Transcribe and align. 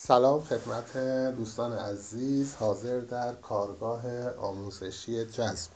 سلام 0.00 0.40
خدمت 0.40 0.96
دوستان 1.36 1.72
عزیز 1.72 2.54
حاضر 2.54 3.00
در 3.00 3.32
کارگاه 3.32 4.30
آموزشی 4.30 5.24
جذب. 5.24 5.70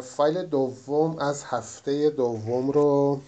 فایل 0.00 0.46
دوم 0.46 1.18
از 1.18 1.44
هفته 1.44 2.10
دوم 2.10 2.70
رو 2.70 3.20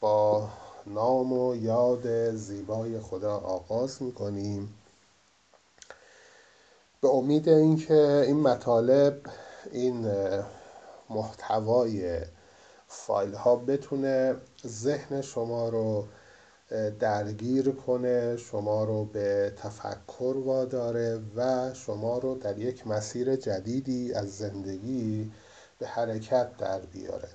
با 0.00 0.48
نام 0.86 1.32
و 1.32 1.56
یاد 1.56 2.34
زیبای 2.34 3.00
خدا 3.00 3.36
آغاز 3.36 4.02
می‌کنیم. 4.02 4.74
به 7.00 7.08
امید 7.08 7.48
اینکه 7.48 8.24
این 8.26 8.40
مطالب 8.40 9.20
این 9.70 10.12
محتوای 11.10 12.20
فایل 12.86 13.34
ها 13.34 13.56
بتونه 13.56 14.36
ذهن 14.66 15.22
شما 15.22 15.68
رو 15.68 16.04
درگیر 17.00 17.70
کنه 17.70 18.36
شما 18.36 18.84
رو 18.84 19.04
به 19.04 19.52
تفکر 19.56 20.36
واداره 20.44 21.20
و 21.36 21.70
شما 21.74 22.18
رو 22.18 22.34
در 22.34 22.58
یک 22.58 22.86
مسیر 22.86 23.36
جدیدی 23.36 24.14
از 24.14 24.36
زندگی 24.36 25.32
به 25.78 25.86
حرکت 25.86 26.56
در 26.56 26.80
بیاره. 26.80 27.28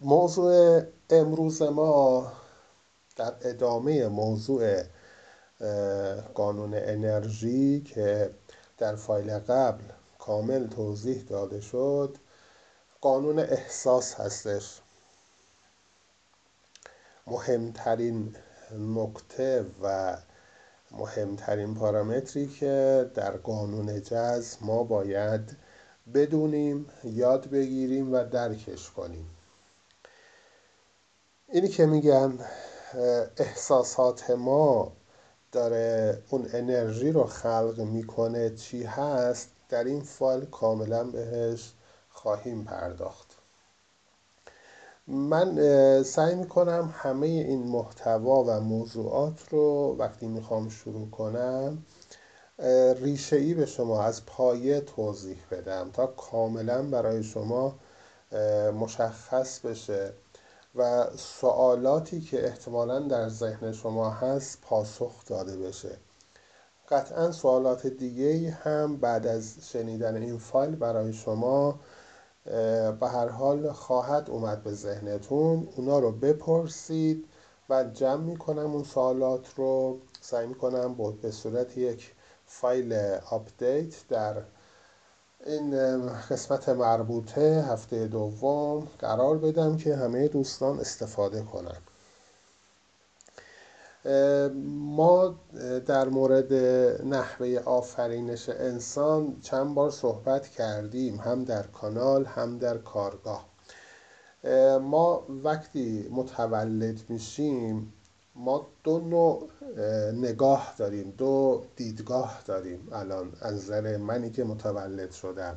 موضوع 0.00 0.82
امروز 1.10 1.62
ما 1.62 2.32
در 3.16 3.34
ادامه 3.40 4.08
موضوع 4.08 4.82
قانون 6.34 6.74
انرژی 6.74 7.80
که 7.80 8.30
در 8.78 8.96
فایل 8.96 9.38
قبل 9.38 9.84
کامل 10.18 10.66
توضیح 10.66 11.22
داده 11.22 11.60
شد 11.60 12.16
قانون 13.00 13.38
احساس 13.38 14.14
هستش. 14.14 14.80
مهمترین 17.26 18.36
نکته 18.78 19.66
و 19.82 20.16
مهمترین 20.90 21.74
پارامتری 21.74 22.48
که 22.48 23.10
در 23.14 23.36
قانون 23.36 24.02
جذب 24.02 24.58
ما 24.60 24.82
باید 24.82 25.56
بدونیم 26.14 26.86
یاد 27.04 27.50
بگیریم 27.50 28.12
و 28.12 28.24
درکش 28.24 28.90
کنیم. 28.90 29.30
اینی 31.48 31.68
که 31.68 31.86
میگن 31.86 32.38
احساسات 33.36 34.30
ما 34.30 34.92
داره 35.52 36.22
اون 36.30 36.48
انرژی 36.52 37.12
رو 37.12 37.24
خلق 37.24 37.80
می‌کنه 37.80 38.50
چی 38.50 38.82
هست 38.82 39.48
در 39.68 39.84
این 39.84 40.02
فایل 40.02 40.44
کاملا 40.44 41.04
بهش 41.04 41.72
خواهیم 42.08 42.64
پرداخت. 42.64 43.25
من 45.08 46.02
سعی 46.02 46.34
می‌کنم 46.34 46.94
همه 46.96 47.26
این 47.26 47.62
محتوا 47.62 48.44
و 48.44 48.60
موضوعات 48.60 49.48
رو 49.50 49.96
وقتی 49.98 50.26
می‌خوام 50.26 50.68
شروع 50.68 51.10
کنم 51.10 51.84
ریشه 53.00 53.36
ای 53.36 53.54
به 53.54 53.66
شما 53.66 54.02
از 54.02 54.26
پایه 54.26 54.80
توضیح 54.80 55.38
بدم 55.50 55.90
تا 55.92 56.06
کاملا 56.06 56.82
برای 56.82 57.22
شما 57.22 57.74
مشخص 58.80 59.60
بشه 59.60 60.12
و 60.74 61.06
سوالاتی 61.16 62.20
که 62.20 62.46
احتمالا 62.46 63.00
در 63.00 63.28
ذهن 63.28 63.72
شما 63.72 64.10
هست 64.10 64.58
پاسخ 64.62 65.26
داده 65.26 65.56
بشه. 65.56 65.96
قطعا 66.88 67.32
سوالات 67.32 67.86
دیگه 67.86 68.50
هم 68.50 68.96
بعد 68.96 69.26
از 69.26 69.54
شنیدن 69.72 70.16
این 70.16 70.38
فایل 70.38 70.76
برای 70.76 71.12
شما 71.12 71.80
به 73.00 73.08
هر 73.08 73.28
حال 73.28 73.72
خواهد 73.72 74.30
اومد 74.30 74.62
به 74.62 74.72
ذهنتون. 74.72 75.68
اونا 75.76 75.98
رو 75.98 76.12
بپرسید. 76.12 77.24
و 77.70 77.84
جمع 77.84 78.22
می‌کنم 78.22 78.72
اون 78.72 78.84
سوالات 78.84 79.54
رو. 79.56 79.98
سعی 80.20 80.46
می‌کنم 80.46 80.94
به 81.22 81.30
صورت 81.30 81.78
یک 81.78 82.12
فایل 82.46 83.18
update 83.30 84.08
در 84.08 84.42
این 85.46 85.76
قسمت 86.08 86.68
مربوطه 86.68 87.64
هفته 87.68 88.06
دوم 88.06 88.88
قرار 88.98 89.38
بدم 89.38 89.76
که 89.76 89.96
همه 89.96 90.28
دوستان 90.28 90.80
استفاده 90.80 91.42
کنن. 91.42 91.76
ما 94.64 95.34
در 95.86 96.08
مورد 96.08 96.52
نحوه 97.04 97.58
آفرینش 97.64 98.48
انسان 98.48 99.36
چند 99.40 99.74
بار 99.74 99.90
صحبت 99.90 100.48
کردیم 100.48 101.16
هم 101.16 101.44
در 101.44 101.62
کانال 101.62 102.24
هم 102.24 102.58
در 102.58 102.78
کارگاه. 102.78 103.46
ما 104.82 105.26
وقتی 105.28 106.08
متولد 106.10 107.00
میشیم 107.08 107.92
ما 108.34 108.66
دو 108.84 108.98
نوع 108.98 109.48
نگاه 110.12 110.74
داریم 110.78 111.14
دو 111.18 111.64
دیدگاه 111.76 112.42
داریم 112.46 112.88
الان 112.92 113.32
از 113.40 113.54
نظر 113.54 113.96
منی 113.96 114.30
که 114.30 114.44
متولد 114.44 115.12
شدم. 115.12 115.56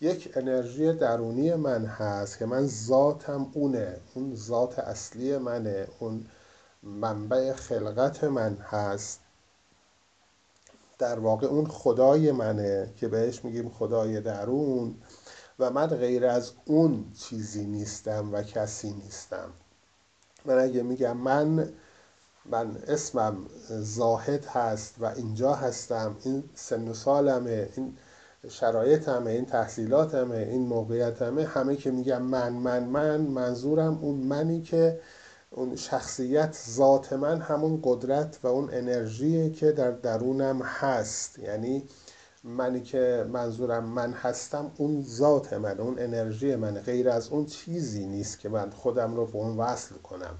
یک 0.00 0.32
انرژی 0.34 0.92
درونی 0.92 1.54
من 1.54 1.84
هست 1.84 2.38
که 2.38 2.46
من 2.46 2.66
ذاتم 2.66 3.50
اونه 3.52 3.96
اون 4.14 4.34
ذات 4.34 4.78
اصلی 4.78 5.38
منه 5.38 5.88
اون 5.98 6.26
منبع 6.86 7.52
خلقت 7.52 8.24
من 8.24 8.56
هست. 8.56 9.20
در 10.98 11.18
واقع 11.18 11.46
اون 11.46 11.66
خدای 11.66 12.32
منه 12.32 12.92
که 12.96 13.08
بهش 13.08 13.44
میگیم 13.44 13.68
خدای 13.68 14.20
درون 14.20 14.94
و 15.58 15.70
من 15.70 15.86
غیر 15.86 16.26
از 16.26 16.52
اون 16.64 17.12
چیزی 17.18 17.64
نیستم 17.64 18.32
و 18.32 18.42
کسی 18.42 18.92
نیستم. 18.92 19.52
من 20.44 20.58
اگه 20.58 20.82
میگم 20.82 21.16
من 21.16 21.72
من 22.44 22.76
اسمم 22.88 23.36
زاهد 23.68 24.44
هست 24.44 24.94
و 25.00 25.06
اینجا 25.06 25.54
هستم 25.54 26.16
این 26.24 26.44
سن 26.54 26.88
و 26.88 26.94
سالمه 26.94 27.68
این 27.76 27.96
شرایطمه 28.48 29.30
این 29.30 29.44
تحصیلاتمه 29.44 30.36
این 30.36 30.66
موقعیتمه 30.66 31.44
همه 31.44 31.76
که 31.76 31.90
میگم 31.90 32.22
من 32.22 32.52
من 32.52 32.84
من 32.84 33.20
منظورم 33.20 33.98
اون 34.02 34.16
منی 34.16 34.62
که 34.62 35.00
اون 35.50 35.76
شخصیت 35.76 36.56
ذات 36.70 37.12
من 37.12 37.40
همون 37.40 37.80
قدرت 37.82 38.38
و 38.42 38.46
اون 38.46 38.68
انرژیه 38.72 39.50
که 39.50 39.72
در 39.72 39.90
درونم 39.90 40.62
هست. 40.62 41.38
یعنی 41.38 41.82
منی 42.44 42.80
که 42.80 43.26
منظورم 43.32 43.84
من 43.84 44.12
هستم 44.12 44.70
اون 44.76 45.02
ذات 45.02 45.52
من 45.52 45.80
اون 45.80 45.98
انرژی 45.98 46.56
من. 46.56 46.74
غیر 46.74 47.08
از 47.10 47.28
اون 47.28 47.46
چیزی 47.46 48.06
نیست 48.06 48.38
که 48.38 48.48
من 48.48 48.70
خودم 48.70 49.16
رو 49.16 49.26
به 49.26 49.36
اون 49.36 49.56
وصل 49.56 49.94
کنم. 49.94 50.34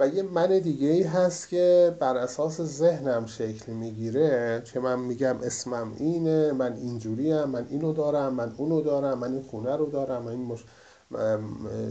و 0.00 0.08
یه 0.08 0.22
من 0.22 0.58
دیگه 0.58 0.88
ای 0.88 1.02
هست 1.02 1.48
که 1.48 1.96
بر 2.00 2.16
اساس 2.16 2.60
ذهنم 2.60 3.26
شکل 3.26 3.72
می‌گیره. 3.72 4.62
که 4.64 4.80
من 4.80 5.00
میگم 5.00 5.36
اسمم 5.42 5.92
اینه 5.96 6.52
من 6.52 6.72
اینجوریم 6.72 7.44
من 7.44 7.66
اینو 7.70 7.92
دارم 7.92 8.34
من 8.34 8.54
اونو 8.56 8.80
دارم 8.80 9.18
من 9.18 9.32
این 9.32 9.42
خونه 9.42 9.76
رو 9.76 9.86
دارم 9.90 10.22
من 10.22 10.30
این 10.30 10.44
مش... 10.44 10.64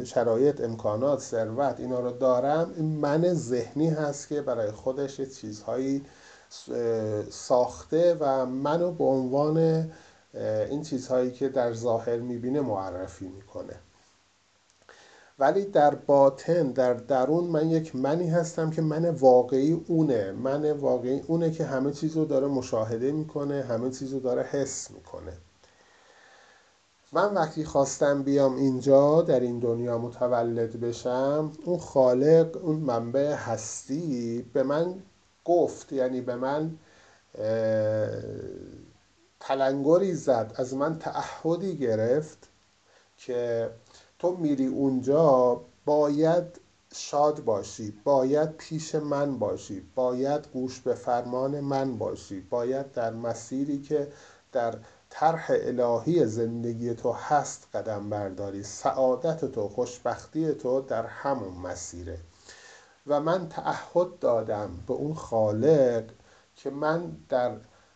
شرایط 0.05 0.61
امکانات 0.61 1.19
ثروت 1.19 1.79
اینا 1.79 1.99
رو 1.99 2.11
دارم. 2.11 2.73
این 2.77 2.85
من 2.85 3.33
ذهنی 3.33 3.89
هست 3.89 4.27
که 4.27 4.41
برای 4.41 4.71
خودش 4.71 5.21
چیزهایی 5.21 6.05
ساخته 7.29 8.17
و 8.19 8.45
منو 8.45 8.91
به 8.91 9.03
عنوان 9.03 9.89
این 10.69 10.83
چیزهایی 10.83 11.31
که 11.31 11.49
در 11.49 11.73
ظاهر 11.73 12.17
می‌بینه 12.17 12.61
معرفی 12.61 13.27
می‌کنه. 13.27 13.75
ولی 15.39 15.65
در 15.65 15.95
باطن 15.95 16.71
در 16.71 16.93
درون 16.93 17.43
من 17.43 17.69
یک 17.69 17.95
منی 17.95 18.29
هستم 18.29 18.69
که 18.69 18.81
من 18.81 19.09
واقعی 19.09 19.83
اونه. 19.87 20.31
من 20.31 20.71
واقعی 20.71 21.19
اونه 21.27 21.51
که 21.51 21.65
همه 21.65 21.91
چیز 21.91 22.17
رو 22.17 22.25
داره 22.25 22.47
مشاهده 22.47 23.11
می‌کنه 23.11 23.61
همه 23.61 23.89
چیز 23.91 24.13
رو 24.13 24.19
داره 24.19 24.43
حس 24.43 24.91
می‌کنه. 24.91 25.33
من 27.13 27.33
وقتی 27.33 27.65
خواستم 27.65 28.23
بیام 28.23 28.55
اینجا 28.55 29.21
در 29.21 29.39
این 29.39 29.59
دنیا 29.59 29.97
متولد 29.97 30.79
بشم 30.79 31.51
اون 31.65 31.79
خالق 31.79 32.59
اون 32.63 32.75
منبع 32.75 33.33
هستی 33.33 34.41
به 34.53 34.63
من 34.63 34.95
گفت 35.45 35.91
یعنی 35.91 36.21
به 36.21 36.35
من 36.35 36.77
تلنگری 39.39 40.13
زد 40.13 40.53
از 40.55 40.73
من 40.73 40.99
تعهدی 40.99 41.77
گرفت 41.77 42.49
که 43.17 43.69
تو 44.19 44.37
میری 44.37 44.67
اونجا 44.67 45.61
باید 45.85 46.61
شاد 46.93 47.43
باشی 47.43 47.93
باید 48.03 48.51
پیش 48.57 48.95
من 48.95 49.39
باشی 49.39 49.81
باید 49.95 50.47
گوش 50.53 50.79
به 50.79 50.93
فرمان 50.93 51.59
من 51.59 51.97
باشی 51.97 52.39
باید 52.39 52.91
در 52.91 53.13
مسیری 53.13 53.81
که 53.81 54.11
در 54.51 54.75
طرح 55.13 55.45
الهی 55.49 56.25
زندگی 56.25 56.93
تو 56.93 57.11
هست 57.11 57.67
قدم 57.73 58.09
برداری. 58.09 58.63
سعادت 58.63 59.45
تو 59.45 59.69
خوشبختی 59.69 60.53
تو 60.53 60.81
در 60.81 61.05
همون 61.05 61.53
مسیره. 61.53 62.17
و 63.07 63.19
من 63.19 63.49
تعهد 63.49 64.19
دادم 64.19 64.69
به 64.87 64.93
اون 64.93 65.13
خالق 65.13 66.03
که 66.55 66.69
من 66.69 67.11
در 67.29 67.51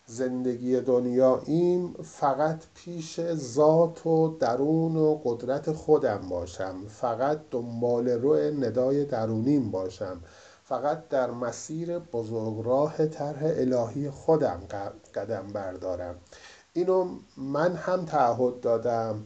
زندگی 0.05 0.81
دنیاییم 0.81 1.93
فقط 1.93 2.63
پیش 2.75 3.33
ذات 3.33 4.05
و 4.05 4.37
درون 4.39 4.95
و 4.95 5.21
قدرت 5.23 5.71
خودم 5.71 6.29
باشم. 6.29 6.87
فقط 6.87 7.39
دنبال 7.51 8.09
رو 8.09 8.35
ندای 8.35 9.05
درونیم 9.05 9.71
باشم. 9.71 10.21
فقط 10.63 11.07
در 11.09 11.31
مسیر 11.31 11.99
بزرگراه 11.99 13.07
طرح 13.07 13.41
الهی 13.43 14.09
خودم 14.09 14.61
قدم 15.15 15.47
بردارم. 15.53 16.15
اینو 16.77 17.09
من 17.37 17.75
هم 17.75 18.05
تعهد 18.05 18.59
دادم. 18.59 19.25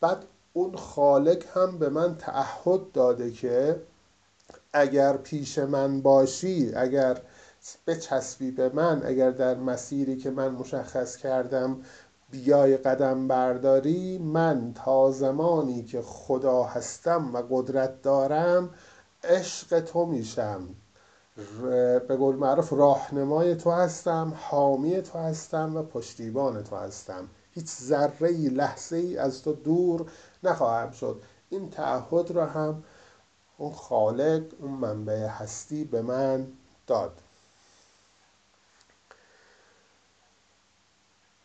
بعد 0.00 0.24
اون 0.52 0.76
خالق 0.76 1.44
هم 1.54 1.78
به 1.78 1.88
من 1.88 2.16
تعهد 2.16 2.92
داده 2.92 3.30
که 3.30 3.82
اگر 4.72 5.16
پیش 5.16 5.58
من 5.58 6.00
باشی 6.02 6.72
اگر 6.74 7.18
بچسبی 7.86 8.50
به 8.50 8.68
من 8.68 9.02
اگر 9.06 9.30
در 9.30 9.54
مسیری 9.54 10.16
که 10.16 10.30
من 10.30 10.48
مشخص 10.48 11.16
کردم 11.16 11.82
بیای 12.30 12.76
قدم 12.76 13.28
برداری 13.28 14.18
من 14.18 14.72
تا 14.74 15.10
زمانی 15.10 15.84
که 15.84 16.02
خدا 16.02 16.62
هستم 16.62 17.34
و 17.34 17.42
قدرت 17.50 18.02
دارم 18.02 18.70
عشق 19.24 19.80
تو 19.80 20.06
میشم. 20.06 20.68
به 21.36 22.16
قول 22.18 22.36
معروف 22.36 22.72
راهنمای 22.72 23.54
تو 23.54 23.70
هستم 23.70 24.34
حامی 24.36 25.02
تو 25.02 25.18
هستم 25.18 25.76
و 25.76 25.82
پشتیبان 25.82 26.64
تو 26.64 26.76
هستم. 26.76 27.28
هیچ 27.52 27.66
ذره 27.66 28.28
ای 28.28 28.48
لحظه 28.48 28.96
ای 28.96 29.18
از 29.18 29.42
تو 29.42 29.52
دور 29.52 30.10
نخواهم 30.42 30.90
شد. 30.90 31.22
این 31.50 31.70
تعهد 31.70 32.30
را 32.30 32.46
هم 32.46 32.84
اون 33.58 33.72
خالق 33.72 34.42
اون 34.60 34.70
منبع 34.70 35.26
هستی 35.26 35.84
به 35.84 36.02
من 36.02 36.46
داد. 36.86 37.20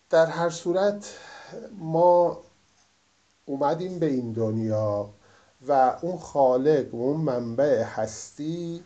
در 0.09 0.25
هر 0.25 0.49
صورت 0.49 1.17
ما 1.79 2.41
اومدیم 3.45 3.99
به 3.99 4.05
این 4.05 4.31
دنیا 4.31 5.09
و 5.67 5.97
اون 6.01 6.17
خالق 6.17 6.93
و 6.93 7.01
اون 7.01 7.21
منبع 7.21 7.83
هستی 7.83 8.83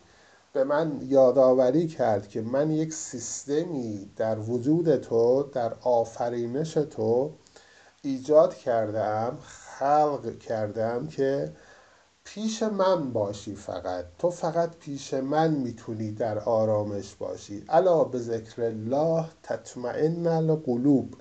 به 0.56 0.64
من 0.64 1.00
یادآوری 1.02 1.86
کرد 1.86 2.28
که 2.28 2.42
من 2.42 2.70
یک 2.70 2.92
سیستمی 2.92 4.10
در 4.16 4.38
وجود 4.38 4.96
تو 4.96 5.42
در 5.42 5.72
آفرینش 5.80 6.72
تو 6.72 7.32
ایجاد 8.02 8.54
کردم 8.54 9.38
خلق 9.42 10.38
کردم 10.38 11.06
که 11.06 11.52
پیش 12.24 12.62
من 12.62 13.12
باشی 13.12 13.54
فقط. 13.54 14.04
تو 14.18 14.30
فقط 14.30 14.76
پیش 14.76 15.14
من 15.14 15.50
می‌تونی 15.50 16.12
در 16.12 16.38
آرامش 16.38 17.14
باشی. 17.14 17.64
الا 17.68 18.04
به 18.04 18.18
ذکر 18.18 18.62
الله 18.62 19.24
تطمئن 19.42 20.26
القلوب. 20.26 21.14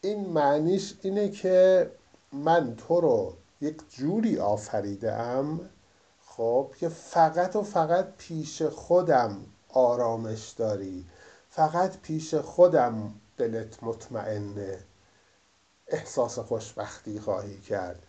این 0.00 0.26
معنیش 0.26 0.94
اینه 1.02 1.28
که 1.28 1.90
من 2.32 2.76
تو 2.76 3.00
رو 3.00 3.34
یک 3.60 3.76
جوری 3.88 4.38
آفریده 4.38 5.12
ام 5.12 5.60
خب 6.40 6.70
که 6.76 6.88
فقط 6.88 7.56
و 7.56 7.62
فقط 7.62 8.08
پیش 8.18 8.62
خودم 8.62 9.36
آرامش 9.68 10.48
داری. 10.48 11.06
فقط 11.50 12.00
پیش 12.00 12.34
خودم 12.34 13.14
دلت 13.36 13.82
مطمئنه. 13.82 14.78
احساس 15.86 16.38
خوشبختی 16.38 17.20
خواهی 17.20 17.60
کرد. 17.60 18.02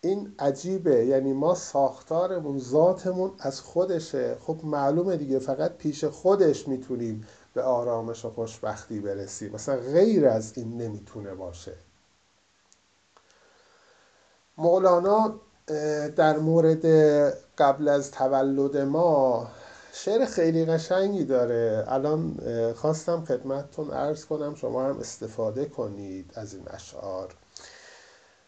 این 0.00 0.34
عجیبه. 0.38 1.06
یعنی 1.06 1.32
ما 1.32 1.54
ساختارمون 1.54 2.58
ذاتمون 2.58 3.34
از 3.38 3.60
خودشه. 3.60 4.36
خب 4.40 4.60
معلومه 4.64 5.16
دیگه. 5.16 5.38
فقط 5.38 5.72
پیش 5.76 6.04
خودش 6.04 6.68
می‌تونیم 6.68 7.26
به 7.54 7.62
آرامش 7.62 8.24
و 8.24 8.30
خوشبختی 8.30 9.00
برسیم. 9.00 9.52
مثلا 9.52 9.76
غیر 9.76 10.28
از 10.28 10.58
این 10.58 10.76
نمی‌تونه 10.76 11.34
باشه. 11.34 11.74
مولانا 14.58 15.40
در 16.16 16.38
مورد 16.38 16.86
قبل 17.58 17.88
از 17.88 18.10
تولد 18.10 18.76
ما 18.76 19.48
شعر 19.92 20.24
خیلی 20.24 20.64
قشنگی 20.64 21.24
داره. 21.24 21.84
الان 21.88 22.40
خواستم 22.76 23.24
خدمتتون 23.24 23.90
عرض 23.90 24.24
کنم 24.24 24.54
شما 24.54 24.84
هم 24.84 24.98
استفاده 24.98 25.64
کنید 25.64 26.32
از 26.34 26.54
این 26.54 26.64
اشعار. 26.70 27.34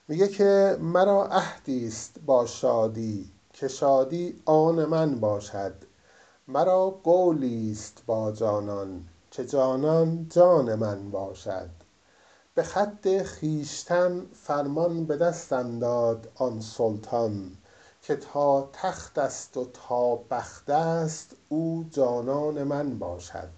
میگه 0.08 0.28
که 0.28 0.76
مرا 0.81 1.26
عهدی 1.26 1.88
است 1.88 2.17
با 2.26 2.46
شادی 2.46 3.31
که 3.52 3.69
شادی 3.69 4.43
آن 4.44 4.84
من 4.84 5.20
باشد. 5.20 5.75
مرا 6.49 6.90
قولی 6.90 7.72
است 7.72 8.02
با 8.06 8.32
جانان 8.32 9.05
که 9.31 9.44
جانان 9.44 10.26
جان 10.31 10.75
من 10.75 11.11
باشد. 11.11 11.80
به 12.55 12.62
خط 12.62 13.23
خویشتن 13.23 14.26
فرمان 14.35 15.05
به 15.05 15.17
دستم 15.17 15.79
داد 15.79 16.29
آن 16.35 16.61
سلطان 16.61 17.50
که 18.02 18.17
تا 18.17 18.69
تخت 18.73 19.19
است 19.19 19.56
و 19.56 19.64
تا 19.64 20.17
بخت 20.17 20.70
است 20.70 21.37
او 21.49 21.85
جانان 21.91 22.62
من 22.62 22.99
باشد. 22.99 23.49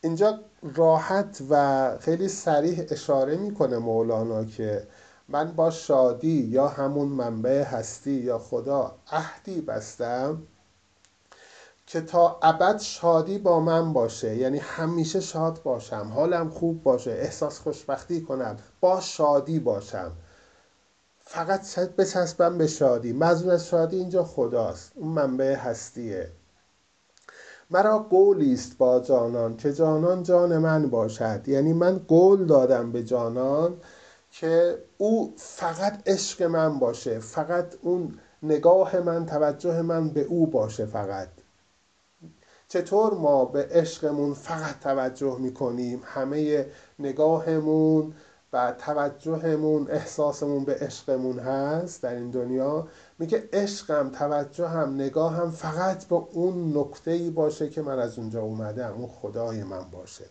اینجا 0.00 0.40
راحت 0.62 1.42
و 1.50 1.96
خیلی 1.98 2.28
صریح 2.28 2.86
اشاره 2.90 3.36
می‌کنه 3.36 3.78
مولانا 3.78 4.44
که 4.44 4.86
من 5.28 5.52
با 5.52 5.70
شادی 5.70 6.42
یا 6.42 6.68
همون 6.68 7.08
منبع 7.08 7.62
هستی 7.62 8.12
یا 8.12 8.38
خدا 8.38 8.96
عهدی 9.12 9.60
بستم 9.60 10.42
که 11.92 12.00
تا 12.00 12.38
ابد 12.42 12.78
شادی 12.78 13.38
با 13.38 13.60
من 13.60 13.92
باشه 13.92 14.36
یعنی 14.36 14.58
همیشه 14.58 15.20
شاد 15.20 15.62
باشم 15.62 16.10
حالم 16.14 16.50
خوب 16.50 16.82
باشه 16.82 17.10
احساس 17.10 17.58
خوشبختی 17.58 18.20
کنم 18.20 18.56
با 18.80 19.00
شادی 19.00 19.58
باشم. 19.58 20.12
فقط 21.20 21.78
بچسبم 21.78 22.58
به 22.58 22.66
شادی. 22.66 23.12
مزون 23.12 23.50
از 23.50 23.66
شادی 23.66 23.96
اینجا 23.96 24.24
خداست. 24.24 24.92
اون 24.94 25.08
منبع 25.08 25.54
هستیه. 25.54 26.32
مرا 27.70 27.98
قولی 27.98 28.52
است 28.52 28.78
با 28.78 29.00
جانان 29.00 29.56
که 29.56 29.72
جانان 29.72 30.22
جان 30.22 30.58
من 30.58 30.90
باشد. 30.90 31.48
یعنی 31.48 31.72
من 31.72 31.98
قول 31.98 32.46
دادم 32.46 32.92
به 32.92 33.02
جانان 33.02 33.76
که 34.30 34.78
او 34.98 35.34
فقط 35.36 36.02
عشق 36.06 36.42
من 36.42 36.78
باشه 36.78 37.18
فقط 37.18 37.74
اون 37.82 38.18
نگاه 38.42 39.00
من 39.00 39.26
توجه 39.26 39.82
من 39.82 40.08
به 40.08 40.20
او 40.20 40.46
باشه 40.46 40.86
فقط. 40.86 41.28
چطور 42.72 43.14
ما 43.14 43.44
به 43.44 43.68
عشقمون 43.70 44.34
فقط 44.34 44.80
توجه 44.80 45.36
می‌کنیم؟ 45.38 46.02
همه 46.04 46.66
نگاهمون 46.98 48.14
و 48.52 48.74
توجهمون 48.78 49.90
احساسمون 49.90 50.64
به 50.64 50.74
عشقمون 50.74 51.38
هست 51.38 52.02
در 52.02 52.14
این 52.14 52.30
دنیا. 52.30 52.88
میگه 53.18 53.48
عشقم 53.52 54.10
توجهم 54.10 54.94
نگاهم 54.94 55.50
فقط 55.50 56.04
به 56.04 56.14
اون 56.14 56.78
نکته 56.78 57.10
ای 57.10 57.30
باشه 57.30 57.68
که 57.68 57.82
من 57.82 57.98
از 57.98 58.18
اونجا 58.18 58.42
اومدم 58.42 58.94
اون 58.96 59.08
خدای 59.22 59.62
من 59.62 59.84
باشه. 59.92 60.24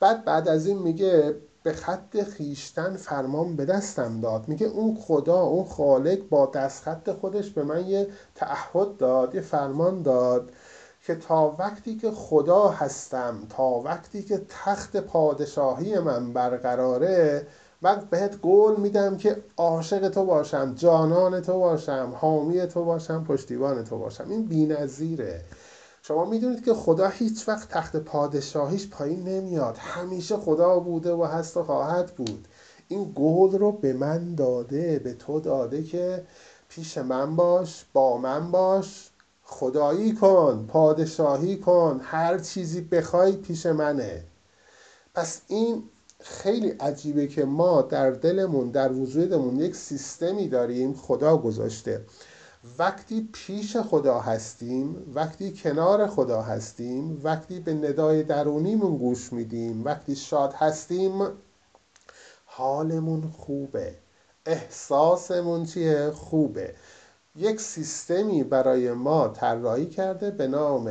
بعد 0.00 0.24
بعد 0.24 0.48
از 0.48 0.66
این 0.66 0.78
میگه 0.78 1.34
به 1.62 1.72
خط 1.72 2.22
خیشتن 2.22 2.96
فرمان 2.96 3.56
به 3.56 3.64
دستم 3.64 4.20
داد. 4.20 4.48
میگه 4.48 4.66
اون 4.66 4.96
خدا 4.96 5.40
اون 5.40 5.64
خالق 5.64 6.28
با 6.28 6.46
دست 6.46 6.82
خط 6.82 7.10
خودش 7.10 7.50
به 7.50 7.64
من 7.64 7.86
یه 7.86 8.08
تعهد 8.34 8.96
داد 8.96 9.34
یه 9.34 9.40
فرمان 9.40 10.02
داد 10.02 10.50
که 11.06 11.14
تا 11.14 11.56
وقتی 11.58 11.96
که 11.96 12.10
خدا 12.10 12.68
هستم 12.68 13.38
تا 13.48 13.64
وقتی 13.64 14.22
که 14.22 14.42
تخت 14.48 14.96
پادشاهی 14.96 15.98
من 15.98 16.32
برقراره 16.32 17.46
من 17.82 18.08
بهت 18.10 18.38
قول 18.42 18.76
میدم 18.80 19.16
که 19.16 19.42
عاشق 19.56 20.08
تو 20.08 20.24
باشم 20.24 20.74
جانان 20.74 21.42
تو 21.42 21.58
باشم 21.58 22.12
حامی 22.16 22.66
تو 22.66 22.84
باشم 22.84 23.24
پشتیبان 23.24 23.84
تو 23.84 23.98
باشم. 23.98 24.30
این 24.30 24.46
بینظیره. 24.46 25.44
شما 26.02 26.24
می‌دونید 26.24 26.64
که 26.64 26.74
خدا 26.74 27.08
هیچ 27.08 27.48
وقت 27.48 27.68
تخت 27.68 27.96
پادشاهیش 27.96 28.88
پایین 28.88 29.28
نمیاد. 29.28 29.76
همیشه 29.76 30.36
خدا 30.36 30.78
بوده 30.78 31.12
و 31.12 31.24
هست 31.24 31.56
و 31.56 31.62
خواهد 31.62 32.06
بود. 32.16 32.48
این 32.88 33.12
قول 33.14 33.58
رو 33.58 33.72
به 33.72 33.92
من 33.92 34.34
داده 34.34 34.98
به 34.98 35.12
تو 35.12 35.40
داده 35.40 35.82
که 35.82 36.22
پیش 36.68 36.98
من 36.98 37.36
باش 37.36 37.84
با 37.92 38.18
من 38.18 38.50
باش. 38.50 39.10
خدایی 39.48 40.14
کن 40.14 40.66
پادشاهی 40.68 41.56
کن 41.56 42.00
هر 42.04 42.38
چیزی 42.38 42.80
بخوای 42.80 43.32
پیش 43.32 43.66
منه. 43.66 44.24
پس 45.14 45.40
این 45.48 45.82
خیلی 46.20 46.68
عجیبه 46.68 47.26
که 47.26 47.44
ما 47.44 47.82
در 47.82 48.10
دلمون 48.10 48.70
در 48.70 48.92
وجودمون 48.92 49.56
یک 49.56 49.76
سیستمی 49.76 50.48
داریم 50.48 50.94
خدا 50.94 51.36
گذاشته. 51.36 52.04
وقتی 52.78 53.28
پیش 53.32 53.76
خدا 53.76 54.20
هستیم 54.20 55.12
وقتی 55.14 55.52
کنار 55.52 56.06
خدا 56.06 56.42
هستیم 56.42 57.20
وقتی 57.24 57.60
به 57.60 57.74
ندای 57.74 58.22
درونیمون 58.22 58.96
گوش 58.96 59.32
میدیم 59.32 59.84
وقتی 59.84 60.16
شاد 60.16 60.52
هستیم 60.52 61.28
حالمون 62.44 63.32
خوبه. 63.38 63.94
احساسمون 64.46 65.64
چیه؟ 65.64 66.10
خوبه. 66.10 66.74
یک 67.38 67.60
سیستمی 67.60 68.44
برای 68.44 68.92
ما 68.92 69.28
طراحی 69.28 69.86
کرده 69.86 70.30
به 70.30 70.46
نام 70.46 70.90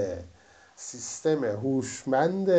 سیستم 0.76 1.46
هوشمند 1.46 2.50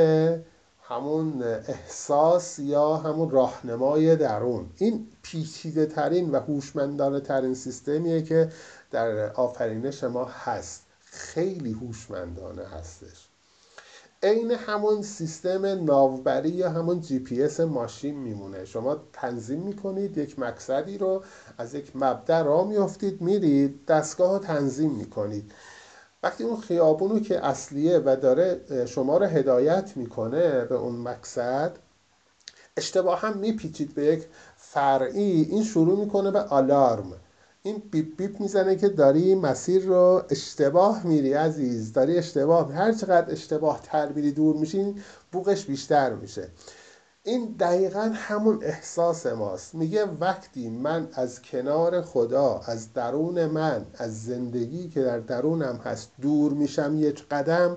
همون 0.82 1.42
احساس 1.42 2.58
یا 2.58 2.96
همون 2.96 3.30
راهنمای 3.30 4.16
درون. 4.16 4.70
این 4.76 5.06
پیچیده 5.22 5.86
ترین 5.86 6.30
و 6.30 6.40
هوشمندانه 6.40 7.20
ترین 7.20 7.54
سیستمیه 7.54 8.22
که 8.22 8.52
در 8.90 9.32
آفرینش 9.32 10.04
ما 10.04 10.24
هست. 10.24 10.82
خیلی 11.04 11.72
هوشمندانه 11.72 12.64
هستش. 12.64 13.25
عین 14.22 14.50
همون 14.50 15.02
سیستم 15.02 15.66
ناوبری 15.84 16.48
یا 16.48 16.70
همون 16.70 17.00
جی 17.00 17.18
پی 17.18 17.42
اس 17.42 17.60
ماشین 17.60 18.16
میمونه. 18.16 18.64
شما 18.64 18.96
تنظیم 19.12 19.60
می‌کنید 19.60 20.18
یک 20.18 20.38
مقصدی 20.38 20.98
رو 20.98 21.22
از 21.58 21.74
یک 21.74 21.96
مبدأ 21.96 22.42
را 22.42 22.64
میافتید 22.64 23.20
میرید 23.20 23.86
دستگاه 23.86 24.32
رو 24.32 24.38
تنظیم 24.38 24.90
می‌کنید. 24.90 25.52
وقتی 26.22 26.44
اون 26.44 26.60
خیابون 26.60 27.10
رو 27.10 27.20
که 27.20 27.46
اصلیه 27.46 27.98
و 27.98 28.16
داره 28.22 28.60
شما 28.86 29.16
رو 29.16 29.26
هدایت 29.26 29.96
می‌کنه 29.96 30.64
به 30.64 30.74
اون 30.74 30.94
مقصد 30.94 31.76
اشتباه 32.76 33.20
هم 33.20 33.36
میپیچید 33.38 33.94
به 33.94 34.04
یک 34.04 34.26
فرعی. 34.56 35.42
این 35.42 35.64
شروع 35.64 35.98
می‌کنه 35.98 36.30
به 36.30 36.40
آلارم. 36.40 37.12
این 37.66 37.82
beep 37.90 38.16
beep 38.16 38.40
می‌زنه 38.40 38.76
که 38.76 38.88
داری 38.88 39.34
مسیر 39.34 39.84
رو 39.84 40.22
اشتباه 40.30 41.06
میری 41.06 41.32
عزیز. 41.32 41.92
داری 41.92 42.18
اشتباه 42.18 42.72
هر 42.72 42.92
چقدر 42.92 43.32
اشتباه 43.32 43.80
تر 43.82 44.12
میری 44.12 44.32
دور 44.32 44.56
میشین 44.56 45.02
بوقش 45.32 45.64
بیشتر 45.64 46.14
میشه. 46.14 46.48
این 47.22 47.56
دقیقا 47.60 48.10
همون 48.14 48.58
احساس 48.62 49.26
ماست. 49.26 49.74
میگه 49.74 50.04
وقتی 50.04 50.68
من 50.70 51.08
از 51.12 51.42
کنار 51.42 52.02
خدا 52.02 52.60
از 52.66 52.92
درون 52.92 53.46
من 53.46 53.86
از 53.98 54.24
زندگی 54.24 54.88
که 54.88 55.02
در 55.02 55.18
درونم 55.18 55.80
هست 55.84 56.10
دور 56.22 56.52
میشم 56.52 56.94
یک 56.98 57.28
قدم 57.28 57.76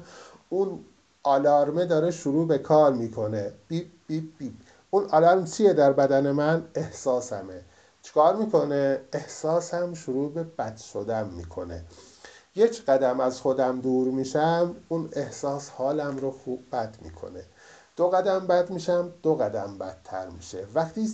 اون 0.50 0.80
آلارمه 1.24 1.86
داره 1.86 2.12
شروع 2.12 2.48
به 2.48 2.58
کار 2.58 2.94
می‌کنه. 2.94 3.52
بیپ 3.68 3.88
بیپ 4.08 4.24
بیپ. 4.38 4.54
اون 4.90 5.06
آلارم 5.06 5.46
چیه 5.46 5.74
در 5.74 5.94
بدن 5.94 6.32
من؟ 6.32 6.64
احساسمه. 6.76 7.62
چیکار 8.10 8.36
می‌کنه؟ 8.36 9.02
احساسم 9.14 9.94
شروع 9.94 10.34
به 10.34 10.44
بد 10.44 10.78
شدن 10.78 11.30
می‌کنه. 11.30 11.84
یک 12.56 12.86
قدم 12.86 13.20
از 13.20 13.42
خودم 13.42 13.82
دور 13.82 14.08
میشم 14.08 14.76
اون 14.88 15.10
احساس 15.14 15.70
حالم 15.70 16.18
رو 16.18 16.32
خوب 16.32 16.64
بد 16.72 16.96
می‌کنه. 17.02 17.44
دو 17.96 18.08
قدم 18.08 18.48
بد 18.48 18.70
میشم 18.70 19.14
دو 19.24 19.36
قدم 19.36 19.78
بدتر 19.78 20.30
میشه. 20.30 20.68
وقتی 20.74 21.10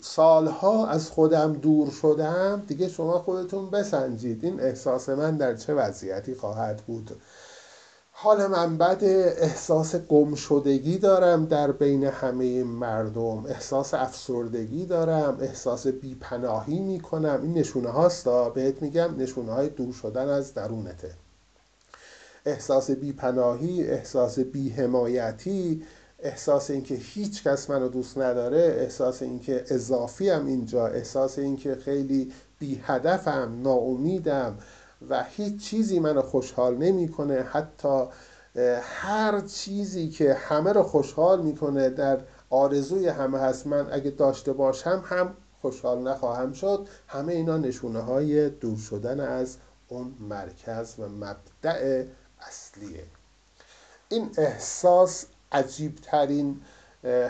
سالها 0.00 0.86
از 0.86 1.10
خودم 1.10 1.52
دور 1.52 1.90
شدم 1.90 2.62
دیگه 2.66 2.88
شما 2.88 3.18
خودتون 3.18 3.70
بسنجید. 3.70 4.44
این 4.44 4.60
احساس 4.60 5.08
من 5.08 5.36
در 5.36 5.56
چه 5.56 5.74
وضعیتی 5.74 6.34
خواهد 6.34 6.76
بود؟ 6.76 7.20
حال 8.24 8.46
من 8.46 8.78
بد 8.78 9.04
احساس 9.38 9.96
گم 9.96 10.34
شدگی 10.34 10.98
دارم 10.98 11.46
در 11.46 11.72
بین 11.72 12.04
همه 12.04 12.64
مردم. 12.64 13.46
احساس 13.46 13.94
افسردگی 13.94 14.86
دارم 14.86 15.38
احساس 15.40 15.86
بیپناهی 15.86 16.78
می‌کنم. 16.78 17.40
این 17.42 17.54
نشونه 17.54 17.88
هاستا 17.88 18.50
بهت 18.50 18.82
میگم 18.82 19.14
نشونه 19.18 19.52
های 19.52 19.68
دور 19.68 19.92
شدن 19.92 20.28
از 20.28 20.54
درونته. 20.54 21.10
احساس 22.46 22.90
بیپناهی 22.90 23.90
احساس 23.90 24.38
بیحمایتی 24.38 25.82
احساس 26.18 26.70
اینکه 26.70 26.94
هیچ 26.94 27.42
کس 27.42 27.70
منو 27.70 27.88
دوست 27.88 28.18
نداره 28.18 28.76
احساس 28.78 29.22
اینکه 29.22 29.64
اضافی 29.68 30.30
هم 30.30 30.46
اینجا 30.46 30.86
احساس 30.86 31.38
اینکه 31.38 31.74
خیلی 31.74 32.32
بی 32.58 32.80
هدفم 32.84 33.58
ناامیدم. 33.62 34.58
و 35.08 35.24
هیچ 35.24 35.62
چیزی 35.64 36.00
منو 36.00 36.22
خوشحال 36.22 36.76
نمی‌کنه. 36.76 37.42
حتی 37.42 38.04
هر 38.82 39.40
چیزی 39.40 40.08
که 40.08 40.34
همه 40.34 40.72
رو 40.72 40.82
خوشحال 40.82 41.42
می‌کنه 41.42 41.90
در 41.90 42.18
آرزوی 42.50 43.08
همه 43.08 43.38
هست. 43.38 43.66
من 43.66 43.92
اگه 43.92 44.10
داشته 44.10 44.52
باشم 44.52 45.02
هم 45.06 45.36
خوشحال 45.62 45.98
نخواهم 46.08 46.52
شد. 46.52 46.88
همه 47.08 47.32
اینا 47.32 47.56
نشونه 47.56 48.00
های 48.00 48.50
دور 48.50 48.78
شدن 48.78 49.20
از 49.20 49.56
اون 49.88 50.14
مرکز 50.20 50.94
و 50.98 51.08
مبدع 51.08 52.04
اصلیه. 52.40 53.04
این 54.08 54.30
احساس 54.38 55.26
عجیب 55.52 55.98
ترین 56.02 56.60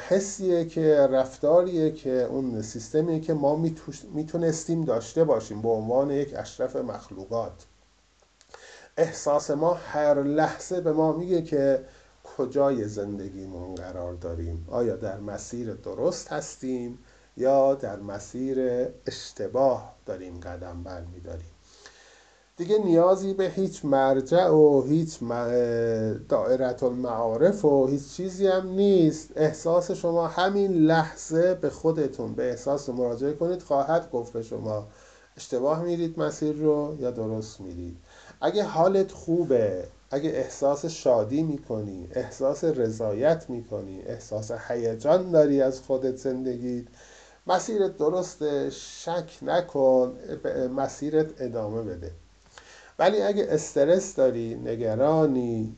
حسیه 0.09 0.65
که 0.65 0.97
رفتاریه 0.97 1.91
که 1.91 2.11
اون 2.11 2.63
سیستمیه 2.63 3.21
که 3.21 3.35
ما 3.35 3.57
می‌تونستیم 4.13 4.85
داشته 4.85 5.25
باشیم 5.25 5.63
به 5.63 5.69
عنوان 5.69 6.11
یک 6.11 6.35
اشرف 6.37 6.77
مخلوقات. 6.77 7.67
احساس 8.97 9.51
ما 9.51 9.75
هر 9.75 10.23
لحظه 10.23 10.81
به 10.81 10.93
ما 10.93 11.13
میگه 11.13 11.43
که 11.43 11.85
کجای 12.37 12.89
زندگیمون 12.89 13.75
قرار 13.75 14.15
داریم. 14.15 14.67
آیا 14.71 14.97
در 14.97 15.21
مسیر 15.21 15.75
درست 15.75 16.33
هستیم 16.33 16.99
یا 17.37 17.75
در 17.75 17.97
مسیر 17.97 18.89
اشتباه 19.07 19.95
داریم 20.07 20.41
قدم 20.41 20.83
برمیداریم؟ 20.83 21.54
دیگه 22.57 22.79
نیازی 22.79 23.35
به 23.35 23.49
هیچ 23.49 23.85
مرجع 23.85 24.49
و 24.49 24.83
هیچ 24.83 25.19
دائرت 26.29 26.83
المعارف 26.83 27.65
و 27.65 27.87
هیچ 27.87 28.13
چیزی 28.17 28.47
هم 28.47 28.69
نیست. 28.69 29.31
احساس 29.37 29.91
شما 29.91 30.27
همین 30.29 30.73
لحظه 30.73 31.55
به 31.55 31.71
خودتون 31.71 32.35
به 32.35 32.51
احساس 32.51 32.89
مراجعه 32.89 33.33
کنید. 33.33 33.63
خواهد 33.63 34.11
گفت 34.11 34.33
به 34.33 34.43
شما 34.43 34.87
اشتباه 35.37 35.83
میرید 35.83 36.21
مسیر 36.21 36.57
رو 36.57 36.97
یا 37.01 37.11
درست 37.11 37.61
میرید؟ 37.61 37.97
اگه 38.41 38.65
حالت 38.65 39.13
خوبه 39.13 39.89
اگه 40.11 40.31
احساس 40.31 40.87
شادی 40.87 41.43
می‌کنی 41.43 42.09
احساس 42.15 42.65
رضایت 42.65 43.51
می‌کنی 43.51 44.03
احساس 44.03 44.51
هیجان 44.69 45.31
داری 45.31 45.63
از 45.63 45.81
خودت 45.81 46.17
زندگیت 46.17 46.85
مسیرت 47.47 47.97
درسته 47.99 48.71
شک 48.71 49.39
نکن 49.43 50.19
مسیرت 50.77 51.27
ادامه 51.43 51.83
بده. 51.83 52.11
ولی 52.99 53.23
اگه 53.23 53.47
استرس 53.51 54.15
داری 54.15 54.55
نگرانی 54.55 55.77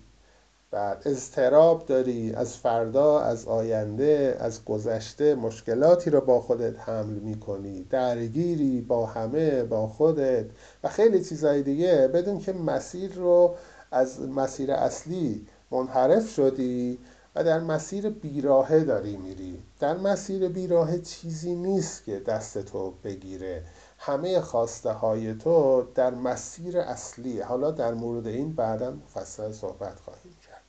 بعد 0.71 1.03
اضطراب 1.05 1.87
داری 1.87 2.33
از 2.35 2.57
فردا 2.57 3.21
از 3.21 3.47
آینده 3.47 4.37
از 4.41 4.65
گذشته 4.65 5.35
مشکلاتی 5.35 6.11
رو 6.11 6.21
با 6.21 6.41
خودت 6.41 6.81
حمل 6.81 7.15
می‌کنی 7.15 7.83
درگیری 7.91 8.81
با 8.81 9.07
همه 9.07 9.63
با 9.63 9.89
خودت 9.89 10.47
و 10.85 10.89
خیلی 10.89 11.25
چیزهای 11.25 11.63
دیگه 11.63 12.09
بدون 12.15 12.39
که 12.39 12.53
مسیر 12.53 13.15
رو 13.15 13.57
از 13.91 14.21
مسیر 14.21 14.73
اصلی 14.73 15.47
منحرف 15.71 16.31
شدی 16.35 16.99
و 17.37 17.45
در 17.45 17.61
مسیر 17.61 18.11
بیراهه 18.11 18.85
داری 18.85 19.17
میری. 19.17 19.63
در 19.81 19.97
مسیر 19.97 20.49
بیراهه 20.49 20.99
چیزی 20.99 21.55
نیست 21.55 22.05
که 22.05 22.19
دست 22.19 22.59
تو 22.59 22.95
بگیره. 23.05 23.63
همه 23.99 24.41
خواسته 24.41 24.93
های 24.93 25.35
تو 25.35 25.87
در 25.95 26.11
مسیر 26.11 26.79
اصلی 26.79 27.41
حالا 27.41 27.71
در 27.71 27.95
مورد 27.95 28.27
این 28.27 28.53
بعدا 28.55 28.91
مفصل 28.91 29.53
صحبت 29.53 30.01
خواهیم 30.01 30.37
کرد. 30.47 30.63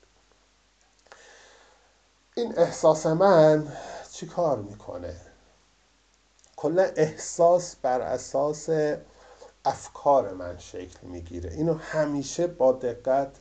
این 2.35 2.57
احساس 2.57 3.05
من 3.05 3.67
چی 4.11 4.25
کار 4.25 4.59
می‌کنه؟ 4.59 5.15
کلا 6.55 6.83
احساس 6.83 7.75
بر 7.75 8.01
اساس 8.01 8.69
افکار 9.65 10.33
من 10.33 10.57
شکل 10.57 11.07
می‌گیره. 11.07 11.51
اینو 11.51 11.73
همیشه 11.73 12.47
با 12.47 12.71
دقت 12.71 13.31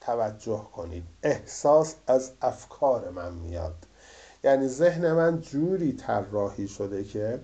توجه 0.00 0.66
کنید. 0.74 1.04
احساس 1.22 1.94
از 2.06 2.32
افکار 2.42 3.10
من 3.10 3.32
میاد. 3.32 3.86
یعنی 4.44 4.68
ذهن 4.68 5.12
من 5.12 5.40
جوری 5.40 5.92
طراحی 5.92 6.68
شده 6.68 7.04
که 7.04 7.40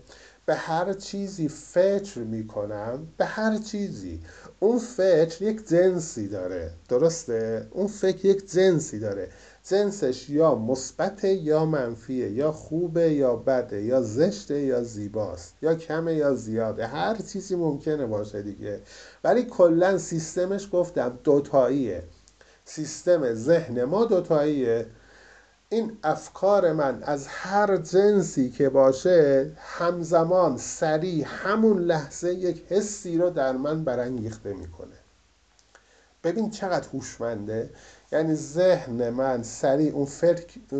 به 0.46 0.54
هر 0.54 0.92
چیزی 0.92 1.48
فکر 1.48 2.18
می‌کنم 2.18 3.06
به 3.16 3.24
هر 3.24 3.58
چیزی. 3.58 4.20
اون 4.60 4.78
فکر 4.78 5.42
یک 5.42 5.68
جنسی 5.68 6.28
داره 6.28 6.70
درسته؟ 6.88 7.66
اون 7.70 7.86
فکر 7.86 8.26
یک 8.26 8.50
جنسی 8.50 8.98
داره. 8.98 9.28
جنسش 9.64 10.30
یا 10.30 10.54
مثبت 10.54 11.24
یا 11.24 11.64
منفیه 11.64 12.30
یا 12.30 12.52
خوبه 12.52 13.12
یا 13.12 13.36
بده 13.36 13.82
یا 13.82 14.02
زشته 14.02 14.60
یا 14.60 14.82
زیباست 14.82 15.54
یا 15.62 15.74
کمه 15.74 16.14
یا 16.14 16.34
زیاده. 16.34 16.86
هر 16.86 17.16
چیزی 17.16 17.56
ممکنه 17.56 18.06
باشه 18.06 18.42
دیگه. 18.42 18.80
ولی 19.24 19.42
کلا 19.42 19.98
سیستمش 19.98 20.68
گفتم 20.72 21.18
دوتاییه. 21.24 22.02
سیستم 22.64 23.34
ذهن 23.34 23.84
ما 23.84 24.04
دوتاییه. 24.04 24.86
این 25.68 25.98
افکار 26.04 26.72
من 26.72 27.02
از 27.02 27.26
هر 27.26 27.76
جنسی 27.76 28.50
که 28.50 28.68
باشه 28.68 29.52
همزمان 29.56 30.58
سریع 30.58 31.24
همون 31.26 31.78
لحظه 31.78 32.34
یک 32.34 32.64
حسی 32.68 33.18
رو 33.18 33.30
در 33.30 33.52
من 33.52 33.84
برانگیخته 33.84 34.52
می‌کنه. 34.52 34.96
ببین 36.24 36.50
چقدر 36.50 36.88
هوشمنده. 36.88 37.70
یعنی 38.12 38.34
ذهن 38.34 39.10
من 39.10 39.42
سریع 39.42 39.92
اون 39.92 40.04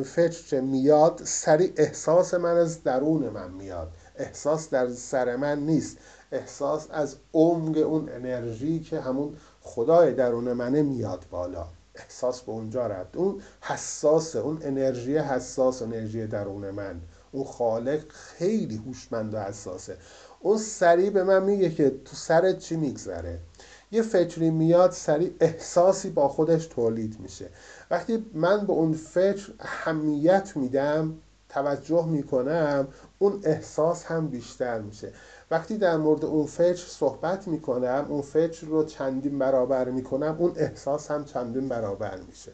فکر 0.05 0.61
میاد 0.61 1.21
سریع 1.25 1.73
احساس 1.77 2.35
من 2.35 2.57
از 2.57 2.83
درون 2.83 3.29
من 3.29 3.51
میاد. 3.51 3.93
احساس 4.17 4.71
در 4.71 4.89
سر 4.89 5.37
من 5.37 5.59
نیست. 5.59 5.97
احساس 6.33 6.87
از 6.91 7.17
عمق 7.35 7.77
اون 7.77 8.09
انرژی 8.09 8.81
که 8.81 9.01
همون 9.01 9.37
خدای 9.61 10.15
درون 10.15 10.53
منه 10.53 10.83
میاد 10.83 11.25
بالا. 11.31 11.67
احساس 11.97 12.41
به 12.41 12.53
اونجا 12.53 12.87
رفت. 12.87 13.17
اون 13.17 13.43
حساسه 13.61 14.39
اون 14.39 14.59
انرژی 14.63 15.19
حساس 15.19 15.83
انرژی 15.83 16.27
درون 16.27 16.71
من. 16.71 17.01
اون 17.33 17.45
خالق 17.45 18.01
خیلی 18.09 18.77
هوشمند 18.77 19.35
و 19.35 19.39
حساسه. 19.39 19.97
اون 20.41 20.59
سریع 20.59 21.11
به 21.11 21.25
من 21.25 21.43
میگه 21.43 21.71
که 21.71 21.91
تو 21.91 22.17
سرت 22.17 22.59
چی 22.59 22.77
میگذره؟ 22.77 23.39
یه 23.91 24.03
فکری 24.03 24.51
میاد 24.51 24.91
سریع 24.91 25.33
احساسی 25.41 26.11
با 26.11 26.29
خودش 26.29 26.67
تولید 26.67 27.21
میشه. 27.21 27.49
وقتی 27.91 28.27
من 28.35 28.67
به 28.67 28.73
اون 28.73 28.93
فکر 28.93 29.53
همیت 29.61 30.57
میدم 30.57 31.15
توجه 31.49 32.07
می‌کنم 32.07 32.89
اون 33.19 33.41
احساس 33.45 34.05
هم 34.05 34.29
بیشتر 34.29 34.81
میشه. 34.81 35.13
وقتی 35.51 35.79
در 35.79 35.97
مورد 35.97 36.25
اون 36.25 36.47
فکر 36.47 36.87
صحبت 36.87 37.49
می‌کنم 37.49 38.07
اون 38.09 38.23
فکر 38.23 38.67
رو 38.67 38.85
چندین 38.85 39.39
برابر 39.39 39.91
می‌کنم 39.91 40.37
اون 40.39 40.53
احساس 40.57 41.11
هم 41.11 41.25
چندین 41.25 41.69
برابر 41.69 42.19
میشه. 42.29 42.53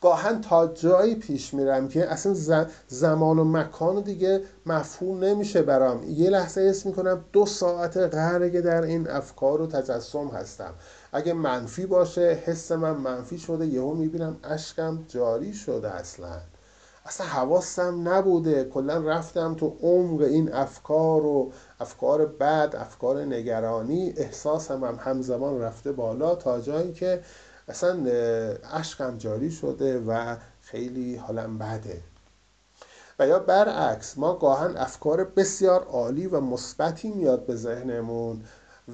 گاهن 0.00 0.40
تا 0.40 0.66
جایی 0.66 1.14
پیش 1.14 1.54
میرم 1.54 1.88
که 1.88 2.12
اصلا 2.12 2.66
زمان 2.88 3.38
و 3.38 3.44
مکان 3.44 4.00
دیگه 4.00 4.42
مفهوم 4.66 5.24
نمیشه 5.24 5.62
برام. 5.62 6.04
یه 6.08 6.30
لحظه 6.30 6.60
اسم 6.60 6.88
می‌کنم 6.88 7.24
دو 7.32 7.46
ساعت 7.46 7.96
قراره 7.96 8.60
در 8.60 8.82
این 8.82 9.10
افکار 9.10 9.60
و 9.60 9.66
تجسم 9.66 10.28
هستم. 10.28 10.74
اگه 11.12 11.32
منفی 11.32 11.86
باشه 11.86 12.42
حس 12.44 12.72
من 12.72 12.96
منفی 12.96 13.38
شده 13.38 13.66
یهو 13.66 13.94
می‌بینم 13.94 14.36
اشکم 14.44 15.04
جاری 15.08 15.54
شده 15.54 15.90
اصلا. 15.90 16.40
اصلا 17.06 17.26
حواسم 17.26 18.08
نبوده. 18.08 18.64
کلا 18.64 18.98
رفتم 18.98 19.54
تو 19.54 19.76
عمق 19.82 20.20
این 20.20 20.52
افکار 20.52 21.26
و 21.26 21.52
افکار 21.80 22.26
بد 22.26 22.74
افکار 22.78 23.24
نگرانی. 23.24 24.14
احساسم 24.16 24.84
هم 24.84 24.98
همزمان 25.00 25.60
رفته 25.60 25.92
بالا 25.92 26.34
تا 26.34 26.60
جایی 26.60 26.92
که 26.92 27.22
اصلا 27.68 28.06
اشکم 28.72 29.18
جاری 29.18 29.50
شده 29.50 29.98
و 29.98 30.36
خیلی 30.60 31.16
حالم 31.16 31.58
بده. 31.58 32.02
و 33.18 33.26
یا 33.26 33.38
برعکس 33.38 34.18
ما 34.18 34.34
گاهن 34.34 34.76
افکار 34.76 35.24
بسیار 35.24 35.84
عالی 35.84 36.26
و 36.26 36.40
مثبتی 36.40 37.10
میاد 37.10 37.46
به 37.46 37.56
ذهنمون 37.56 38.44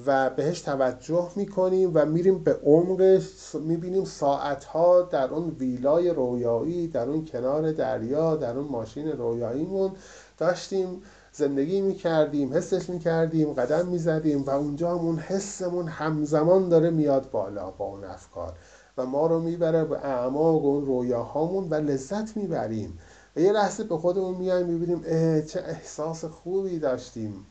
و 0.05 0.29
بهش 0.29 0.61
توجه 0.61 1.31
می‌کنیم 1.35 1.91
و 1.93 2.05
میریم 2.05 2.43
به 2.43 2.53
عمقش 2.63 3.55
می‌بینیم 3.55 4.05
ساعتها 4.05 5.01
در 5.01 5.33
اون 5.33 5.49
ویلای 5.49 6.09
رویایی 6.09 6.87
در 6.87 7.09
اون 7.09 7.25
کنار 7.25 7.71
دریا 7.71 8.35
در 8.35 8.57
اون 8.57 8.67
ماشین 8.67 9.11
رویاییمون 9.11 9.91
داشتیم 10.37 11.01
زندگی 11.31 11.81
می‌کردیم 11.81 12.53
حسش 12.53 12.89
می‌کردیم 12.89 13.53
قدم 13.53 13.87
می‌زدیم 13.87 14.43
و 14.43 14.49
اونجا 14.49 14.97
همون 14.97 15.19
حسمون 15.19 15.87
همزمان 15.87 16.69
داره 16.69 16.89
میاد 16.89 17.31
بالا 17.31 17.71
با 17.71 17.85
اون 17.85 18.03
افکار 18.03 18.53
و 18.97 19.05
ما 19.05 19.27
رو 19.27 19.39
می‌بره 19.39 19.85
به 19.85 19.97
اعماق 19.97 20.65
اون 20.65 20.85
رویاهامون 20.85 21.69
و 21.69 21.73
لذت 21.73 22.37
می‌بریم. 22.37 22.99
و 23.35 23.39
یه 23.39 23.51
لحظه 23.51 23.83
به 23.83 23.97
خودمون 23.97 24.35
میایم 24.35 24.65
می‌بینیم 24.65 25.01
چه 25.41 25.59
احساس 25.59 26.25
خوبی 26.25 26.79
داشتیم. 26.79 27.45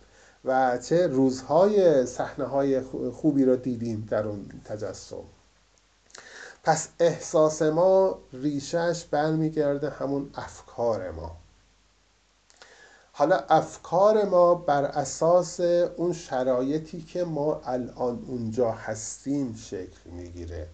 و 0.45 0.79
چه 0.79 1.07
روزهای 1.07 2.07
صحنه 2.07 2.45
های 2.45 2.81
خوبی 3.13 3.45
رو 3.45 3.57
دیدیم 3.57 4.09
در 4.11 4.27
اون 4.27 4.51
تجسم. 4.65 5.25
پس 6.65 6.89
احساس 7.01 7.63
ما 7.63 8.19
ریشش 8.33 9.05
برمیگرده 9.11 9.91
همون 9.91 10.31
افکار 10.35 11.11
ما. 11.11 11.37
حالا 13.13 13.37
افکار 13.37 14.25
ما 14.25 14.55
بر 14.55 14.85
اساس 14.85 15.61
اون 15.97 16.13
شرایطی 16.13 17.03
که 17.03 17.25
ما 17.25 17.61
الان 17.65 18.25
اونجا 18.29 18.71
هستیم 18.71 19.55
شکل 19.55 20.11
می‌گیره. 20.11 20.69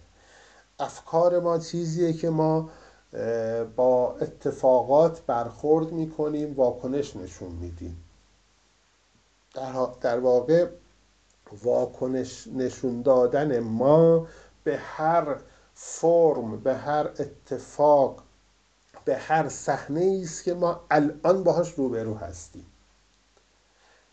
افکار 0.79 1.39
ما 1.39 1.59
چیزیه 1.59 2.13
که 2.13 2.29
ما 2.29 2.69
با 3.75 4.15
اتفاقات 4.21 5.21
برخورد 5.25 5.91
می‌کنیم 5.91 6.53
واکنش 6.55 7.15
نشون 7.15 7.51
میدیم. 7.51 8.03
در, 9.53 9.87
در 10.01 10.19
واقع 10.19 10.67
واکنش 11.63 12.47
نشون 12.47 13.01
دادن 13.01 13.59
ما 13.59 14.27
به 14.63 14.77
هر 14.77 15.37
فرم 15.73 16.59
به 16.59 16.75
هر 16.75 17.07
اتفاق 17.07 18.23
به 19.05 19.15
هر 19.15 19.49
صحنه 19.49 20.19
است 20.23 20.43
که 20.43 20.53
ما 20.53 20.81
الان 20.91 21.43
باهاش 21.43 21.73
روبرو 21.73 22.13
هستیم. 22.13 22.65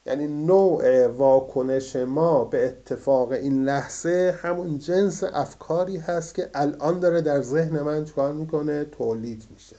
یعنی 0.06 0.26
نوع 0.26 1.06
واکنش 1.06 1.96
ما 1.96 2.44
به 2.44 2.66
اتفاق 2.66 3.32
این 3.32 3.64
لحظه 3.64 4.38
همون 4.42 4.78
جنس 4.78 5.24
افکاری 5.24 5.96
هست 5.96 6.34
که 6.34 6.50
الان 6.54 7.00
داره 7.00 7.20
در 7.20 7.42
ذهن 7.42 7.80
من 7.80 8.04
چکار 8.04 8.32
می‌کنه؟ 8.32 8.84
تولید 8.84 9.46
میشه. 9.50 9.76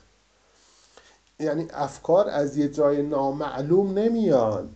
یعنی 1.39 1.67
افکار 1.73 2.29
از 2.29 2.57
یه 2.57 2.67
جای 2.67 3.01
نامعلوم 3.01 3.99
نمیان. 3.99 4.75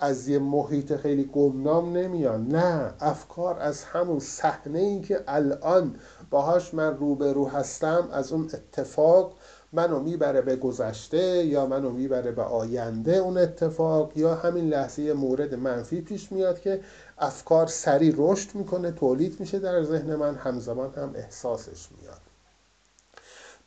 از 0.00 0.28
یه 0.28 0.38
محیط 0.38 0.96
خیلی 0.96 1.24
گمنام 1.24 1.96
نمیان. 1.96 2.48
نه 2.48 2.94
افکار 3.00 3.58
از 3.58 3.84
همون 3.84 4.18
صحنه 4.18 4.78
ای 4.78 5.00
که 5.00 5.20
الان 5.28 5.96
باهاش 6.30 6.74
من 6.74 6.96
روبرو 6.96 7.48
هستم 7.48 8.08
از 8.12 8.32
اون 8.32 8.44
اتفاق 8.54 9.32
منو 9.72 10.00
می‌بره 10.00 10.40
به 10.40 10.56
گذشته 10.56 11.46
یا 11.46 11.66
منو 11.66 11.90
می‌بره 11.90 12.32
به 12.32 12.42
آینده 12.42 13.16
اون 13.16 13.38
اتفاق 13.38 14.12
یا 14.16 14.34
همین 14.34 14.68
لحظه 14.68 15.12
مورد 15.12 15.54
منفی 15.54 16.00
پیش 16.00 16.32
میاد 16.32 16.60
که 16.60 16.80
افکار 17.18 17.66
سریع 17.66 18.14
رشد 18.16 18.54
می‌کنه 18.54 18.90
تولید 18.90 19.40
میشه 19.40 19.58
در 19.58 19.82
ذهن 19.82 20.14
من 20.14 20.34
همزمان 20.34 20.94
هم 20.94 21.12
احساسش 21.14 21.88
میاد. 22.00 22.29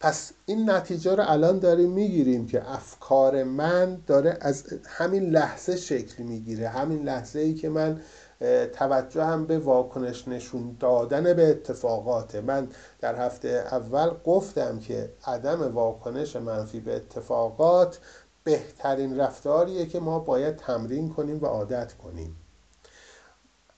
پس 0.04 0.32
این 0.46 0.70
نتیجه 0.70 1.16
رو 1.16 1.24
الان 1.28 1.60
داریم 1.60 1.90
می‌گیریم 1.90 2.48
که 2.48 2.72
افکار 2.72 3.44
من 3.44 4.02
داره 4.08 4.38
از 4.42 4.64
همین 4.86 5.30
لحظه 5.30 5.76
شکل 5.76 6.24
می‌گیره. 6.24 6.70
همین 6.70 7.04
لحظه 7.04 7.40
ای 7.40 7.54
که 7.54 7.70
من 7.70 8.02
توجه 8.74 9.24
هم 9.24 9.46
به 9.46 9.60
واکنش 9.60 10.28
نشون 10.28 10.78
دادن 10.80 11.34
به 11.34 11.50
اتفاقات 11.50 12.36
من 12.36 12.68
در 13.00 13.16
هفته 13.16 13.48
اول 13.72 14.12
گفتم 14.26 14.80
که 14.80 15.10
عدم 15.28 15.74
واکنش 15.74 16.36
منفی 16.36 16.80
به 16.80 16.96
اتفاقات 16.96 18.00
بهترین 18.44 19.20
رفتاریه 19.20 19.86
که 19.86 20.00
ما 20.00 20.20
باید 20.20 20.56
تمرین 20.56 21.10
کنیم 21.10 21.44
و 21.44 21.46
عادت 21.46 21.94
کنیم. 21.94 22.36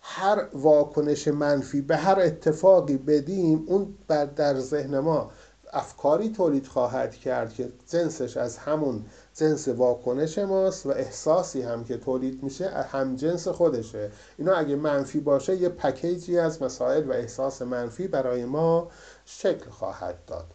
هر 0.01 0.47
واکنش 0.53 1.27
منفی 1.27 1.81
به 1.81 1.97
هر 1.97 2.19
اتفاقی 2.19 2.97
بدیم 2.97 3.63
اون 3.67 3.95
بر 4.07 4.25
در 4.25 4.59
ذهن 4.59 4.99
ما 4.99 5.31
افکاری 5.75 6.29
تولید 6.29 6.67
خواهد 6.67 7.15
کرد 7.15 7.53
که 7.53 7.71
جنسش 7.87 8.37
از 8.37 8.57
همون 8.57 9.05
جنس 9.33 9.67
واکنش 9.67 10.37
ماست 10.37 10.85
و 10.85 10.89
احساسی 10.89 11.61
هم 11.61 11.83
که 11.83 11.97
تولید 11.97 12.43
میشه 12.43 12.69
هم 12.69 13.15
جنس 13.15 13.47
خودشه. 13.47 14.11
اینا 14.37 14.53
اگه 14.55 14.75
منفی 14.75 15.19
باشه 15.19 15.55
یه 15.55 15.69
پکیجی 15.69 16.39
از 16.39 16.61
مسائل 16.61 17.09
و 17.09 17.11
احساس 17.11 17.61
منفی 17.61 18.07
برای 18.07 18.45
ما 18.45 18.87
شکل 19.25 19.69
خواهد 19.69 20.25
داد. 20.27 20.45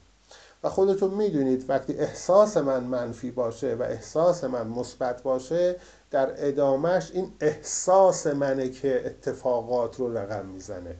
و 0.64 0.68
خودتون 0.68 1.14
می‌دونید 1.14 1.70
وقتی 1.70 1.92
احساس 1.92 2.56
من 2.56 2.84
منفی 2.84 3.30
باشه 3.30 3.74
و 3.74 3.82
احساس 3.82 4.44
من 4.44 4.66
مثبت 4.66 5.22
باشه 5.22 5.76
در 6.10 6.48
ادامش 6.48 7.10
این 7.14 7.32
احساس 7.40 8.26
منه 8.26 8.68
که 8.68 9.06
اتفاقات 9.06 9.96
رو 9.96 10.18
رقم 10.18 10.46
می‌زنه. 10.46 10.96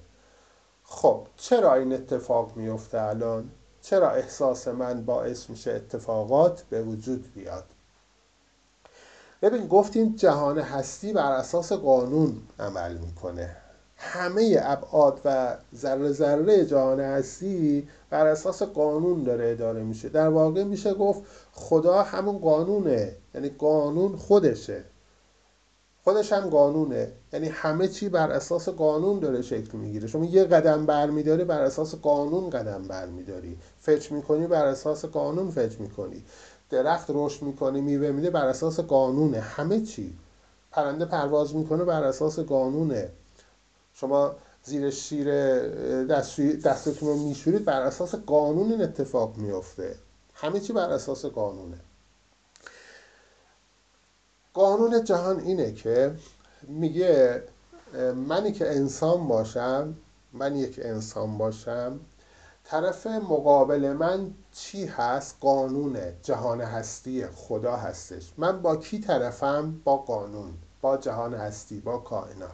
خب 0.85 1.27
چرا 1.37 1.75
این 1.75 1.93
اتفاق 1.93 2.57
میفته 2.57 3.03
الان؟ 3.03 3.51
چرا 3.83 4.11
احساس 4.11 4.69
من 4.69 5.05
باعث 5.05 5.51
میشه 5.51 5.71
اتفاقات 5.71 6.63
به 6.71 6.83
وجود 6.83 7.35
بیاد؟ 7.35 7.65
ببین 9.43 9.67
گفتیم 9.69 10.17
جهان 10.17 10.59
هستی 10.59 11.13
بر 11.13 11.33
اساس 11.33 11.73
قانون 11.73 12.43
عمل 12.59 12.97
می‌کنه. 12.97 13.57
همه 13.97 14.61
ابعاد 14.63 15.21
و 15.25 15.57
ذره 15.77 16.13
ذره 16.13 16.67
جهان 16.67 17.01
هستی 17.01 17.89
بر 18.11 18.27
اساس 18.27 18.63
قانون 18.63 19.25
داره 19.25 19.51
اداره 19.51 19.83
میشه. 19.83 20.09
در 20.09 20.29
واقع 20.29 20.65
میشه 20.65 20.95
گفت 20.95 21.23
خدا 21.53 22.03
همون 22.03 22.39
قانونه 22.39 23.17
یعنی 23.35 23.49
قانون 23.49 24.17
خودشه. 24.17 24.85
خودش 26.05 26.33
هم 26.33 26.51
قانونه. 26.51 27.13
یعنی 27.33 27.49
همه 27.49 27.89
چی 27.89 28.09
بر 28.09 28.31
اساس 28.31 28.69
قانون 28.69 29.19
داره 29.19 29.43
شکل 29.43 29.79
می‌گیره. 29.79 30.09
شما 30.09 30.25
یه 30.25 30.45
قدم 30.45 30.87
برمیداری 30.87 31.45
بر 31.45 31.63
اساس 31.63 31.95
قانون 31.95 32.51
قدم 32.51 32.83
برمیداری. 32.89 33.59
فچ 33.83 34.13
می‌کنی 34.13 34.47
بر 34.47 34.67
اساس 34.67 35.05
قانون 35.05 35.51
فچ 35.51 35.81
می‌کنی. 35.81 36.25
درخت 36.71 37.07
رشد 37.09 37.43
می‌کنه 37.43 37.81
میوه 37.81 38.11
میده 38.11 38.31
بر 38.31 38.47
اساس 38.47 38.81
قانونه. 38.81 39.41
همه 39.41 39.81
چی. 39.81 40.19
پرنده 40.71 41.05
پرواز 41.05 41.55
می‌کنه 41.57 41.85
بر 41.85 42.05
اساس 42.05 42.39
قانونه. 42.39 43.09
شما 43.95 44.35
زیر 44.65 44.91
شیر 44.91 45.27
دستتون 46.65 47.09
رو 47.09 47.17
میشورید 47.17 47.65
بر 47.65 47.83
اساس 47.83 48.15
قانون 48.15 48.73
این 48.73 48.83
اتفاق 48.83 49.37
میفته 49.37 49.95
همه 50.35 50.61
چی 50.61 50.73
بر 50.73 50.91
اساس 50.91 51.27
قانونه. 51.27 51.79
قانون 54.55 55.05
جهان 55.05 55.41
اینه 55.41 55.73
که 55.73 56.15
میگه 56.63 57.45
منی 58.29 58.53
که 58.53 58.71
انسان 58.71 59.29
باشم 59.29 59.95
من 60.33 60.57
یک 60.57 60.81
انسان 60.83 61.39
باشم 61.39 62.01
طرف 62.65 63.07
مقابل 63.07 63.93
من 63.93 64.31
چی 64.53 64.87
هست؟ 64.87 65.37
قانون 65.41 65.97
جهان 66.23 66.61
هستی 66.61 67.27
خدا 67.27 67.77
هستش. 67.77 68.33
من 68.37 68.63
با 68.63 68.77
کی 68.77 69.01
طرفم؟ 69.01 69.81
با 69.85 69.97
قانون 69.97 70.53
با 70.81 70.97
جهان 70.97 71.35
هستی 71.35 71.81
با 71.81 71.99
کائنات. 71.99 72.51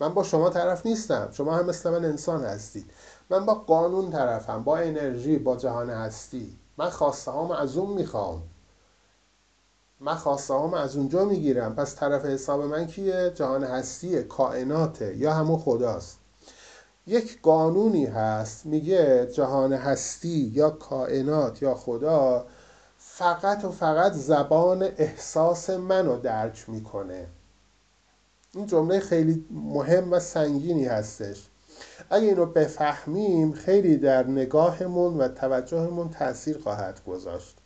من 0.00 0.14
با 0.14 0.22
شما 0.22 0.50
طرف 0.50 0.86
نیستم. 0.86 1.28
شما 1.32 1.56
هم 1.56 1.66
مثل 1.66 1.90
من 1.90 2.04
انسان 2.04 2.44
هستید. 2.44 2.90
من 3.30 3.46
با 3.46 3.54
قانون 3.54 4.10
طرفم 4.10 4.62
با 4.62 4.76
انرژی 4.76 5.38
با 5.38 5.56
جهان 5.56 5.90
هستی. 5.90 6.58
من 6.76 6.90
خواسته 6.90 7.32
هم 7.32 7.50
از 7.50 7.76
اون 7.76 7.92
می‌خوام. 7.92 8.42
من 10.04 10.14
خواسته 10.14 10.54
هم 10.54 10.74
از 10.74 10.96
اونجا 10.96 11.24
می‌گیرم. 11.24 11.74
پس 11.74 11.96
طرف 11.96 12.24
حساب 12.24 12.62
من 12.62 12.86
کیه؟ 12.86 13.32
جهان 13.34 13.64
هستیه 13.64 14.22
کائناته 14.22 15.16
یا 15.16 15.34
همون 15.34 15.58
خداست. 15.58 16.18
یک 17.06 17.42
قانونی 17.42 18.06
هست 18.06 18.66
میگه 18.66 19.26
جهان 19.34 19.72
هستی 19.72 20.50
یا 20.54 20.70
کائنات 20.70 21.62
یا 21.62 21.74
خدا 21.74 22.46
فقط 22.98 23.64
و 23.64 23.70
فقط 23.70 24.12
زبان 24.12 24.82
احساس 24.82 25.70
منو 25.70 26.16
درک 26.16 26.68
می‌کنه. 26.68 27.26
این 28.54 28.66
جمله 28.66 29.00
خیلی 29.00 29.46
مهم 29.50 30.12
و 30.12 30.18
سنگینی 30.18 30.84
هستش. 30.84 31.48
اگه 32.10 32.26
اینو 32.26 32.46
بفهمیم 32.46 33.52
خیلی 33.52 33.96
در 33.96 34.26
نگاهمون 34.26 35.18
و 35.18 35.28
توجهمون 35.28 36.10
تاثیر 36.10 36.58
خواهد 36.58 37.04
گذاشت. 37.06 37.61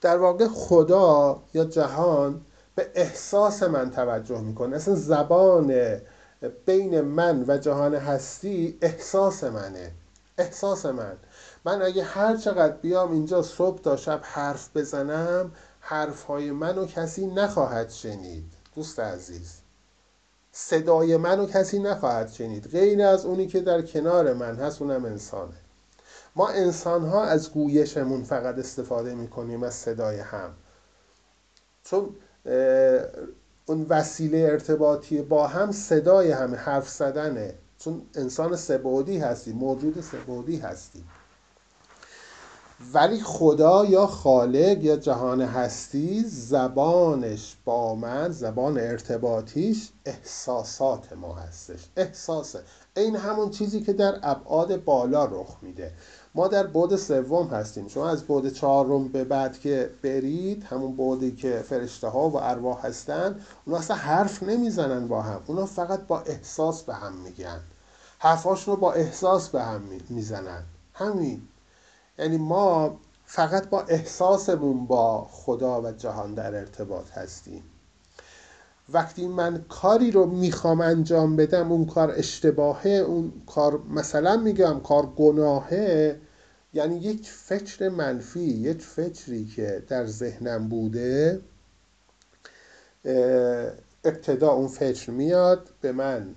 در 0.00 0.18
واقع 0.18 0.48
خدا 0.48 1.42
یا 1.54 1.64
جهان 1.64 2.40
به 2.74 2.90
احساس 2.94 3.62
من 3.62 3.90
توجه 3.90 4.40
می‌کنه. 4.40 4.76
اصلا 4.76 4.94
زبان 4.94 6.00
بین 6.66 7.00
من 7.00 7.44
و 7.48 7.58
جهان 7.58 7.94
هستی 7.94 8.78
احساس 8.82 9.44
منه. 9.44 9.92
احساس 10.38 10.86
من. 10.86 11.16
من 11.64 11.82
اگه 11.82 12.02
هر 12.02 12.36
چقدر 12.36 12.76
بیام 12.76 13.12
اینجا 13.12 13.42
صبح 13.42 13.80
تا 13.80 13.96
شب 13.96 14.20
حرف 14.22 14.76
بزنم 14.76 15.52
حرفهای 15.80 16.50
منو 16.50 16.86
کسی 16.86 17.26
نخواهد 17.26 17.90
شنید. 17.90 18.44
دوست 18.74 19.00
عزیز. 19.00 19.58
صدای 20.52 21.16
منو 21.16 21.46
کسی 21.46 21.78
نخواهد 21.78 22.28
شنید. 22.28 22.70
غیر 22.70 23.02
از 23.02 23.26
اونی 23.26 23.46
که 23.46 23.60
در 23.60 23.82
کنار 23.82 24.32
من 24.32 24.56
هست 24.56 24.82
اونم 24.82 25.04
انسانه. 25.04 25.54
ما 26.38 26.48
انسان 26.48 27.06
ها 27.06 27.24
از 27.24 27.52
گویشمون 27.52 28.22
فقط 28.22 28.58
استفاده 28.58 29.14
می‌کنیم 29.14 29.62
از 29.62 29.74
صدای 29.74 30.18
هم. 30.18 30.50
چون 31.84 32.14
اون 33.66 33.86
وسیله 33.88 34.38
ارتباطی 34.38 35.22
با 35.22 35.46
هم 35.46 35.72
صدای 35.72 36.30
همه 36.30 36.56
حرف 36.56 36.88
زدنه. 36.88 37.54
چون 37.78 38.02
انسان 38.14 38.56
سبودی 38.56 39.18
هستی 39.18 39.52
موجود 39.52 40.00
سبودی 40.00 40.56
هستی 40.56 41.04
ولی 42.94 43.20
خدا 43.20 43.84
یا 43.84 44.06
خالق 44.06 44.84
یا 44.84 44.96
جهان 44.96 45.40
هستی 45.40 46.24
زبانش 46.24 47.56
با 47.64 47.94
من 47.94 48.30
زبان 48.30 48.78
ارتباطیش 48.78 49.90
احساسات 50.04 51.12
ما 51.12 51.34
هستش. 51.34 51.80
احساسه. 51.96 52.60
این 52.96 53.16
همون 53.16 53.50
چیزی 53.50 53.80
که 53.80 53.92
در 53.92 54.18
ابعاد 54.22 54.84
بالا 54.84 55.24
رخ 55.24 55.56
میده. 55.62 55.92
ما 56.34 56.48
در 56.48 56.66
بود 56.66 56.96
سوم 56.96 57.46
هستیم. 57.46 57.88
شما 57.88 58.08
از 58.08 58.24
بود 58.24 58.52
چهارم 58.52 59.08
به 59.08 59.24
بعد 59.24 59.60
که 59.60 59.90
برید 60.02 60.64
همون 60.64 60.96
بودی 60.96 61.32
که 61.32 61.64
فرشته 61.68 62.08
ها 62.08 62.28
و 62.28 62.36
ارواح 62.36 62.86
هستن 62.86 63.40
اونا 63.66 63.78
اصلا 63.78 63.96
حرف 63.96 64.42
نمی‌زنن 64.42 65.08
با 65.08 65.22
هم. 65.22 65.40
اونا 65.46 65.66
فقط 65.66 66.00
با 66.00 66.20
احساس 66.20 66.82
به 66.82 66.94
هم 66.94 67.12
میگن. 67.12 67.60
حرفاش 68.18 68.68
رو 68.68 68.76
با 68.76 68.92
احساس 68.92 69.48
به 69.48 69.62
هم 69.62 69.82
می‌زنن. 70.08 70.62
همین. 70.94 71.42
یعنی 72.18 72.38
ما 72.38 72.96
فقط 73.26 73.68
با 73.68 73.82
احساسمون 73.82 74.86
با 74.86 75.28
خدا 75.30 75.82
و 75.82 75.90
جهان 75.90 76.34
در 76.34 76.54
ارتباط 76.54 77.10
هستیم. 77.10 77.62
وقتی 78.92 79.28
من 79.28 79.64
کاری 79.68 80.10
رو 80.10 80.26
می‌خوام 80.26 80.80
انجام 80.80 81.36
بدم 81.36 81.72
اون 81.72 81.86
کار 81.86 82.14
اشتباهه 82.16 82.90
اون 82.90 83.32
کار 83.46 83.82
مثلا 83.90 84.36
میگم 84.36 84.80
کار 84.80 85.06
گناهه 85.06 86.20
یعنی 86.74 86.98
یک 86.98 87.28
فکر 87.30 87.88
منفی 87.88 88.40
یک 88.40 88.82
فکری 88.82 89.44
که 89.46 89.82
در 89.88 90.06
ذهنم 90.06 90.68
بوده 90.68 91.40
ابتدا 94.04 94.50
اون 94.50 94.68
فکر 94.68 95.10
میاد 95.10 95.68
به 95.80 95.92
من 95.92 96.34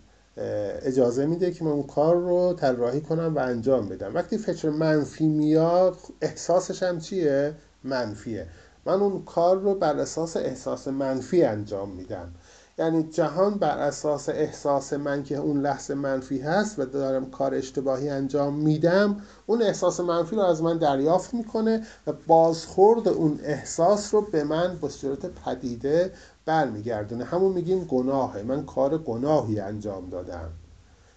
اجازه 0.81 1.25
میده 1.25 1.51
که 1.51 1.63
من 1.63 1.71
اون 1.71 1.83
کار 1.83 2.15
رو 2.15 2.53
طراحی 2.53 3.01
کنم 3.01 3.35
و 3.35 3.39
انجام 3.39 3.89
بدم. 3.89 4.15
وقتی 4.15 4.37
فکر 4.37 4.69
منفی 4.69 5.27
میاد 5.27 5.97
احساسش 6.21 6.83
هم 6.83 6.99
چیه؟ 6.99 7.53
منفیه. 7.83 8.47
من 8.85 9.01
اون 9.01 9.25
کار 9.25 9.59
رو 9.59 9.75
بر 9.75 9.99
اساس 9.99 10.37
احساس 10.37 10.87
منفی 10.87 11.43
انجام 11.43 11.89
میدم. 11.89 12.33
یعنی 12.77 13.03
جهان 13.03 13.53
بر 13.53 13.77
اساس 13.77 14.29
احساس 14.29 14.93
من 14.93 15.23
که 15.23 15.37
اون 15.37 15.61
لحظه 15.61 15.93
منفی 15.93 16.39
هست 16.39 16.79
و 16.79 16.85
دارم 16.85 17.31
کار 17.31 17.55
اشتباهی 17.55 18.09
انجام 18.09 18.53
میدم 18.53 19.21
اون 19.45 19.61
احساس 19.61 19.99
منفی 19.99 20.35
رو 20.35 20.41
از 20.41 20.61
من 20.61 20.77
دریافت 20.77 21.33
می‌کنه 21.33 21.85
و 22.07 22.13
بازخورد 22.27 23.07
اون 23.07 23.39
احساس 23.43 24.13
رو 24.13 24.21
به 24.21 24.43
من 24.43 24.77
به 24.81 24.89
صورت 24.89 25.25
پدیده 25.25 26.13
برمیگردونه. 26.45 27.23
همون 27.23 27.51
میگیم 27.51 27.83
گناهه. 27.83 28.41
من 28.41 28.65
کار 28.65 28.97
گناهی 28.97 29.59
انجام 29.59 30.09
دادم. 30.09 30.49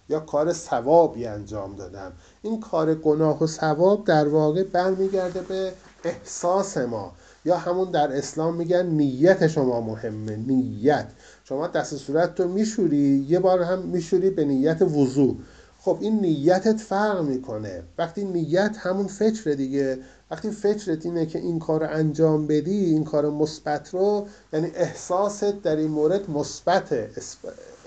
یا 0.09 0.19
کار 0.19 0.53
ثوابی 0.53 1.25
انجام 1.25 1.75
دادم. 1.75 2.11
این 2.41 2.59
کار 2.59 2.95
گناه 2.95 3.43
و 3.43 3.47
ثواب 3.47 4.05
در 4.05 4.27
واقع 4.27 4.63
برمیگرده 4.63 5.41
به 5.41 5.73
احساس 6.03 6.77
ما. 6.77 7.11
یا 7.45 7.57
همون 7.57 7.91
در 7.91 8.17
اسلام 8.17 8.55
میگن 8.55 8.85
نیت 8.85 9.47
شما 9.47 9.81
مهمه 9.81 10.35
نیت. 10.35 11.07
شما 11.43 11.67
دست 11.67 11.95
صورت 11.95 12.39
رو 12.39 12.47
میشوری 12.47 13.25
یه 13.29 13.39
بار 13.39 13.61
هم 13.61 13.79
میشوری 13.79 14.29
به 14.29 14.45
نیت 14.45 14.81
وضوع 14.81 15.37
خب 15.79 15.97
این 16.01 16.19
نیتت 16.19 16.77
فرق 16.77 17.21
می‌کنه. 17.21 17.83
وقتی 17.97 18.23
نیت 18.23 18.75
همون 18.79 19.07
فکر 19.07 19.51
دیگه. 19.51 19.97
وقتی 20.31 20.51
فکرت 20.51 21.05
اینه 21.05 21.25
که 21.25 21.39
این 21.39 21.59
کار 21.59 21.83
انجام 21.83 22.47
بدی 22.47 22.85
این 22.85 23.03
کار 23.03 23.29
مثبت 23.29 23.89
رو 23.89 24.27
یعنی 24.53 24.71
احساست 24.75 25.61
در 25.61 25.75
این 25.75 25.91
مورد 25.91 26.29
مثبت 26.29 26.93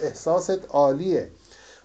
احساست 0.02 0.58
عالیه. 0.68 1.30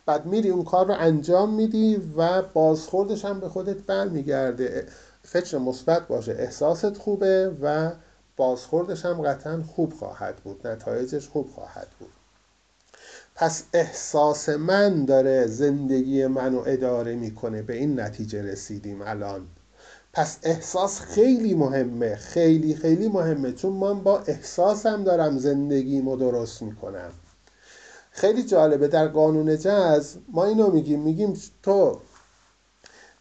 بعد 0.06 0.26
میری 0.26 0.50
اون 0.50 0.64
کار 0.64 0.88
رو 0.88 0.94
انجام 1.00 1.54
میدی 1.54 2.02
و 2.18 2.42
بازخوردش 2.42 3.26
هم 3.26 3.40
به 3.40 3.50
خودت 3.50 3.78
برمیگرده. 3.78 4.86
فکر 5.34 5.58
مثبت 5.58 6.08
باشه 6.08 6.32
احساست 6.32 6.98
خوبه 6.98 7.52
و 7.62 7.92
بازخوردش 8.38 9.06
هم 9.06 9.22
قطعا 9.22 9.64
خوب 9.76 9.94
خواهد 9.94 10.36
بود 10.36 10.68
نتایجش 10.68 11.28
خوب 11.28 11.50
خواهد 11.52 11.88
بود. 12.00 12.10
پس 13.36 13.64
احساس 13.74 14.50
من 14.50 15.06
داره 15.06 15.48
زندگی 15.48 16.28
منو 16.28 16.64
اداره 16.66 17.16
می‌کنه 17.16 17.62
به 17.62 17.76
این 17.76 18.00
نتیجه 18.00 18.42
رسیدیم 18.42 19.02
الان. 19.02 19.48
پس 20.14 20.38
احساس 20.44 21.00
خیلی 21.00 21.54
مهمه 21.54 22.16
خیلی 22.16 22.76
خیلی 22.76 23.08
مهمه 23.08 23.52
چون 23.52 23.74
من 23.74 24.04
با 24.04 24.20
احساسم 24.20 25.04
دارم 25.04 25.38
زندگیمو 25.38 26.16
درست 26.16 26.62
می‌کنم. 26.62 27.12
خیلی 28.12 28.44
جالبه 28.44 28.88
در 28.88 29.08
قانون 29.08 29.58
جز 29.58 30.16
ما 30.32 30.46
اینو 30.46 30.72
میگیم 30.72 31.00
میگیم 31.02 31.40
تو 31.64 32.00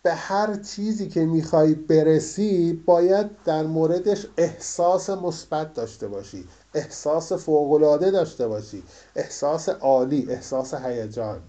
به 0.02 0.14
هر 0.14 0.54
چیزی 0.54 1.08
که 1.08 1.24
می‌خوای 1.24 1.74
برسی 1.74 2.82
باید 2.86 3.26
در 3.44 3.62
موردش 3.62 4.26
احساس 4.36 5.10
مثبت 5.10 5.74
داشته 5.74 6.08
باشی 6.08 6.44
احساس 6.74 7.32
فوقالعاده 7.32 8.10
داشته 8.10 8.48
باشی 8.48 8.82
احساس 9.16 9.68
عالی 9.68 10.26
احساس 10.30 10.74
هیجان. 10.74 11.42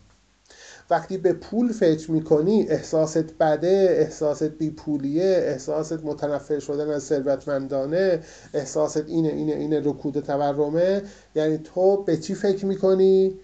وقتی 0.89 1.17
به 1.17 1.33
پول 1.33 1.71
فکر 1.71 2.11
می‌کنی 2.11 2.67
احساست 2.69 3.37
بده 3.39 3.95
احساست 3.99 4.43
بیپولیه 4.43 5.23
احساست 5.23 6.03
متنفر 6.03 6.59
شدن 6.59 6.89
از 6.89 7.03
ثروتمندانه 7.03 8.19
احساست 8.53 9.03
اینه 9.07 9.29
اینه 9.29 9.53
اینه 9.53 9.79
رکود 9.79 10.19
تورمه. 10.19 11.01
یعنی 11.35 11.57
تو 11.57 12.03
به 12.03 12.17
چی 12.17 12.35
فکر 12.35 12.65
می‌کنی؟ 12.65 13.39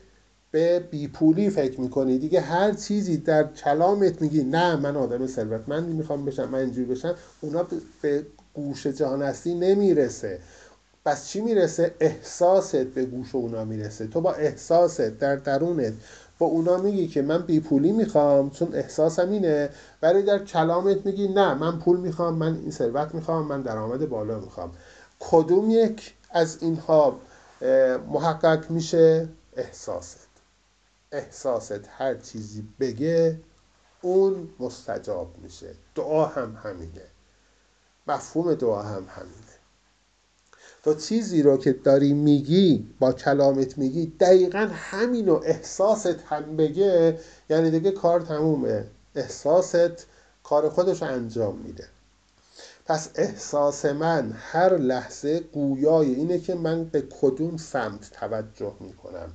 به 0.52 0.80
بیپولی 0.80 1.50
فکر 1.50 1.82
می‌کنی؟ 1.82 2.18
دیگه 2.18 2.42
هر 2.42 2.72
چیزی 2.72 3.18
در 3.18 3.44
کلامت 3.44 4.22
میگی 4.22 4.44
نه 4.44 4.76
من 4.76 4.96
آدم 4.96 5.28
ثروتمندی 5.28 5.94
می‌خوام 5.94 6.26
بشم 6.26 6.50
من 6.50 6.60
اینجوری 6.60 6.86
بشم 6.86 7.16
اونا 7.42 7.68
به 8.02 8.26
گوش 8.54 8.88
جهان 8.88 9.22
هستی 9.22 9.54
نمی‌رسه. 9.54 10.40
پس 11.06 11.28
چی 11.28 11.42
می‌رسه؟ 11.42 11.96
احساست 12.00 12.76
به 12.76 13.06
گوش 13.06 13.36
اونا 13.36 13.66
می‌رسه. 13.66 14.08
تو 14.08 14.22
با 14.22 14.34
احساست 14.34 15.02
در 15.02 15.36
درونت 15.36 15.94
با 16.40 16.46
اونا 16.46 16.78
میگی 16.78 17.08
که 17.08 17.22
من 17.22 17.42
بی 17.42 17.60
پولی 17.60 17.92
می‌خوام 17.92 18.50
چون 18.50 18.76
احساسم 18.76 19.30
اینه. 19.30 19.70
ولی 20.02 20.24
در 20.24 20.40
کلامت 20.40 21.06
میگی 21.06 21.28
نه 21.28 21.54
من 21.54 21.80
پول 21.80 22.00
می‌خوام 22.00 22.36
من 22.36 22.56
این 22.56 22.72
ثروت 22.72 23.16
می‌خوام 23.16 23.46
من 23.46 23.62
درآمد 23.62 24.10
بالا 24.10 24.40
می‌خوام. 24.40 24.72
کدوم 25.20 25.72
یک 25.72 26.14
از 26.32 26.58
اینها 26.62 27.20
محقق 28.14 28.72
میشه؟ 28.72 29.28
احساست. 29.58 30.29
احساست 31.12 31.90
هر 31.90 32.16
چیزی 32.16 32.68
بگه 32.80 33.40
اون 34.02 34.50
مستجاب 34.60 35.36
میشه. 35.38 35.76
دعا 35.96 36.26
هم 36.26 36.58
همینه. 36.64 37.08
مفهوم 38.08 38.54
دعا 38.54 38.82
هم 38.82 39.08
همینه. 39.10 39.60
تو 40.84 40.94
چیزی 40.94 41.42
رو 41.42 41.58
که 41.58 41.74
داری 41.74 42.14
میگی 42.14 42.94
با 43.00 43.12
کلامت 43.12 43.78
میگی 43.78 44.14
دقیقا 44.20 44.70
همین 44.74 45.30
و 45.30 45.42
احساست 45.46 46.20
هم 46.26 46.58
بگه 46.58 47.20
یعنی 47.50 47.72
دیگه 47.72 47.92
کار 47.92 48.22
تمومه. 48.22 48.86
احساست 49.16 50.08
کار 50.44 50.70
خودش 50.70 51.04
انجام 51.04 51.58
میده. 51.58 51.88
پس 52.86 53.10
احساس 53.16 53.86
من 53.86 54.32
هر 54.38 54.78
لحظه 54.78 55.40
گویای 55.40 56.16
اینه 56.16 56.40
که 56.40 56.56
من 56.56 56.84
به 56.84 57.02
کدوم 57.22 57.58
سمت 57.58 58.10
توجه 58.12 58.74
می‌کنم. 58.80 59.34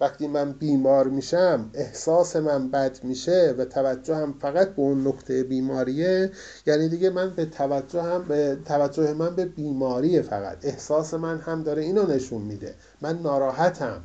وقتی 0.00 0.28
من 0.28 0.52
بیمار 0.52 1.08
میشم 1.08 1.70
احساس 1.74 2.36
من 2.36 2.70
بد 2.70 3.04
میشه 3.04 3.54
و 3.58 3.64
توجه 3.64 4.16
هم 4.16 4.34
فقط 4.40 4.68
به 4.68 4.82
اون 4.82 5.06
نقطه 5.06 5.42
بیماریه. 5.42 6.32
یعنی 6.66 6.88
دیگه 6.88 7.10
من 7.10 7.30
به 7.30 7.46
توجه 7.46 8.02
هم 8.02 8.24
به 8.24 8.58
توجه 8.64 9.14
من 9.14 9.36
به 9.36 9.44
بیماریه 9.44 10.22
فقط. 10.22 10.58
احساس 10.62 11.14
من 11.14 11.38
هم 11.38 11.62
داره 11.62 11.82
اینو 11.82 12.06
نشون 12.06 12.42
میده. 12.42 12.74
من 13.00 13.18
ناراحتم. 13.18 14.04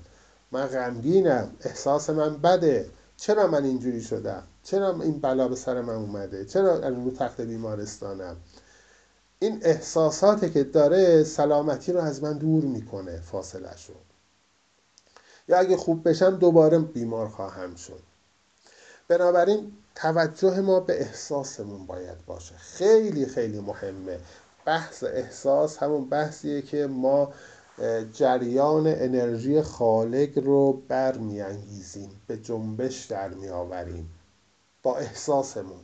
من 0.51 0.65
غمگینم. 0.65 1.49
احساس 1.61 2.09
من 2.09 2.37
بده. 2.37 2.89
چرا 3.17 3.47
من 3.47 3.63
اینجوری 3.63 4.01
شدم؟ 4.01 4.43
چرا 4.63 5.01
این 5.01 5.19
بلا 5.19 5.47
به 5.47 5.55
سر 5.55 5.81
من 5.81 5.95
اومده؟ 5.95 6.45
چرا 6.45 6.89
رو 6.89 7.11
تخت 7.11 7.41
بیمارستانم؟ 7.41 8.35
این 9.39 9.59
احساساتی 9.61 10.49
که 10.49 10.63
داره 10.63 11.23
سلامتی 11.23 11.91
رو 11.91 11.99
از 11.99 12.23
من 12.23 12.37
دور 12.37 12.63
می‌کنه 12.63 13.19
فاصله 13.19 13.77
شد 13.77 14.12
اگه 15.55 15.77
خوب 15.77 16.09
بشم 16.09 16.37
دوباره 16.37 16.79
بیمار 16.79 17.27
خواهم 17.27 17.75
شد. 17.75 17.99
بنابراین 19.07 19.71
توجه 19.95 20.61
ما 20.61 20.79
به 20.79 21.01
احساسمون 21.01 21.85
باید 21.85 22.25
باشه. 22.25 22.55
خیلی 22.57 23.25
خیلی 23.25 23.59
مهمه. 23.59 24.19
بحث 24.65 25.03
احساس 25.03 25.77
همون 25.77 26.09
بحثیه 26.09 26.61
که 26.61 26.87
ما 26.87 27.33
جریان 28.13 28.87
انرژی 28.87 29.61
خالق 29.61 30.37
رو 30.37 30.81
برمیانگیزیم. 30.87 32.21
به 32.27 32.37
جنبش 32.37 33.05
در 33.05 33.29
میآوریم. 33.29 34.09
با 34.83 34.97
احساسمون. 34.97 35.79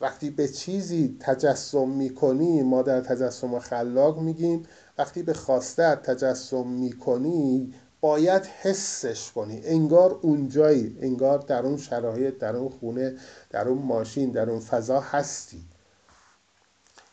وقتی 0.00 0.30
به 0.30 0.48
چیزی 0.48 1.16
تجسم 1.20 1.88
می‌کنی 1.88 2.62
ما 2.62 2.82
در 2.82 3.00
تجسم 3.00 3.58
خلاق 3.58 4.18
میگیم. 4.18 4.66
وقتی 4.98 5.22
به 5.22 5.34
خواسته 5.34 5.94
تجسم 5.94 6.66
می‌کنی 6.66 7.74
باید 8.00 8.46
حسش 8.46 9.32
کنی. 9.32 9.60
انگار 9.64 10.18
اونجایی 10.22 10.98
انگار 11.00 11.38
در 11.38 11.62
اون 11.62 11.76
شرایط 11.76 12.38
در 12.38 12.56
اون 12.56 12.68
خونه 12.68 13.16
در 13.50 13.68
اون 13.68 13.82
ماشین 13.82 14.30
در 14.30 14.50
اون 14.50 14.60
فضا 14.60 15.00
هستی. 15.00 15.64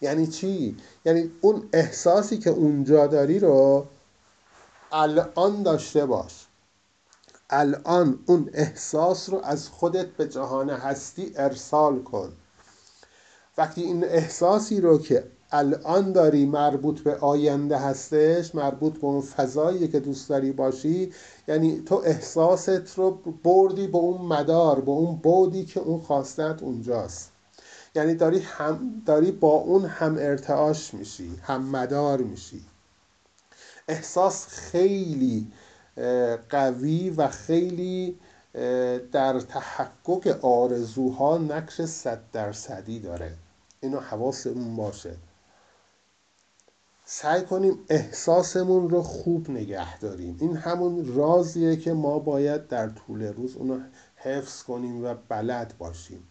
یعنی 0.02 0.28
چی؟ 0.28 0.78
یعنی 1.06 1.32
اون 1.42 1.70
احساسی 1.74 2.38
که 2.38 2.50
اونجا 2.50 3.08
داری 3.08 3.40
رو 3.40 3.88
الان 4.92 5.64
داشته 5.64 6.06
باش. 6.06 6.48
الان 7.50 8.20
اون 8.26 8.50
احساس 8.54 9.30
رو 9.30 9.42
از 9.44 9.70
خودت 9.70 10.08
به 10.08 10.28
جهان 10.28 10.70
هستی 10.70 11.34
ارسال 11.36 12.04
کن. 12.04 12.34
وقتی 13.58 13.84
این 13.84 14.04
احساسی 14.04 14.82
رو 14.82 14.98
که 14.98 15.32
الان 15.52 16.12
داری 16.12 16.46
مربوط 16.46 17.00
به 17.00 17.16
آینده 17.16 17.78
هستش 17.78 18.56
مربوط 18.56 18.94
به 18.94 19.06
اون 19.06 19.22
فضایی 19.22 19.88
که 19.88 20.00
دوست 20.00 20.30
داری 20.30 20.52
باشی 20.52 21.12
یعنی 21.48 21.82
تو 21.82 22.02
احساست 22.06 22.98
رو 22.98 23.12
بردی 23.44 23.88
به 23.88 23.98
اون 23.98 24.22
مدار 24.22 24.82
به 24.82 24.92
اون 24.92 25.16
بودی 25.16 25.66
که 25.66 25.80
اون 25.80 26.00
خواستت 26.00 26.64
اونجاست. 26.64 27.32
یعنی 27.96 28.16
داری, 28.16 28.40
هم 28.40 29.04
داری 29.06 29.32
با 29.32 29.52
اون 29.52 29.86
هم 29.86 30.16
ارتعاش 30.20 30.94
میشی 30.94 31.40
هم 31.44 31.64
مدار 31.64 32.22
میشی. 32.22 32.62
احساس 33.88 34.48
خیلی 34.48 35.48
قوی 36.50 37.10
و 37.10 37.28
خیلی 37.28 38.18
در 39.12 39.40
تحقق 39.40 40.46
آرزوها 40.46 41.38
نقش 41.38 41.82
صد 41.82 42.20
درصدی 42.34 43.00
داره. 43.00 43.34
اینو 43.82 44.00
حواسمون 44.00 44.76
باشه. 44.76 45.16
سعی 47.10 47.42
کنیم 47.42 47.80
احساسمون 47.90 48.90
رو 48.90 49.02
خوب 49.02 49.50
نگه 49.50 50.00
داریم. 50.00 50.38
این 50.42 50.58
همون 50.58 51.16
رازیه 51.16 51.76
که 51.76 51.94
ما 51.94 52.20
باید 52.20 52.68
در 52.68 52.90
طول 52.90 53.24
روز 53.24 53.56
اونو 53.56 53.80
حفظ 54.16 54.64
کنیم 54.64 55.06
و 55.06 55.16
بلد 55.30 55.74
باشیم. 55.78 56.24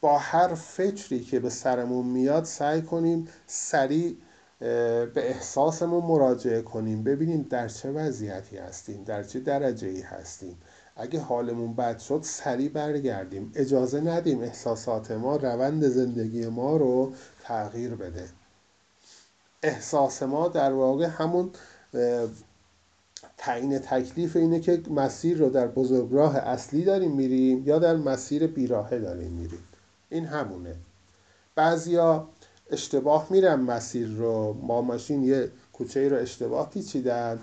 با 0.00 0.18
هر 0.18 0.54
فکری 0.54 1.20
که 1.20 1.40
به 1.40 1.50
سرمون 1.50 2.06
میاد 2.06 2.44
سعی 2.44 2.82
کنیم 2.82 3.28
سریع 3.46 4.16
به 4.58 5.10
احساسمون 5.16 6.04
مراجعه 6.04 6.62
کنیم 6.62 7.04
ببینیم 7.04 7.46
در 7.50 7.68
چه 7.68 7.90
وضعیتی 7.90 8.56
هستیم 8.56 9.04
در 9.04 9.22
چه 9.22 9.40
درجه 9.40 9.88
ای 9.88 10.00
هستیم. 10.00 10.58
اگه 10.96 11.20
حالمون 11.20 11.74
بد 11.74 11.98
شد 11.98 12.20
سریع 12.22 12.68
برگردیم. 12.68 13.52
اجازه 13.54 14.00
ندیم 14.00 14.40
احساسات 14.40 15.10
ما 15.10 15.36
روند 15.36 15.88
زندگی 15.88 16.46
ما 16.46 16.76
رو 16.76 17.12
تغییر 17.44 17.94
بده. 17.94 18.24
احساس 19.66 20.22
ما 20.22 20.48
در 20.48 20.72
واقع 20.72 21.04
همون 21.04 21.50
تعیین 23.38 23.78
تکلیف 23.78 24.36
اینه 24.36 24.60
که 24.60 24.82
مسیر 24.90 25.38
رو 25.38 25.50
در 25.50 25.66
بزرگراه 25.66 26.36
اصلی 26.36 26.84
داریم 26.84 27.12
میریم 27.12 27.62
یا 27.66 27.78
در 27.78 27.96
مسیر 27.96 28.46
بیراهه 28.46 28.98
داریم 28.98 29.32
میریم. 29.32 29.64
این 30.10 30.24
همونه. 30.24 30.76
بعضیا 31.54 32.28
اشتباه 32.70 33.26
میرن 33.30 33.54
مسیر 33.54 34.08
رو. 34.08 34.52
ما 34.52 34.82
ماشین 34.82 35.22
یه 35.22 35.50
کوچه 35.72 36.08
رو 36.08 36.16
اشتباه 36.16 36.70
پیچیدن. 36.70 37.38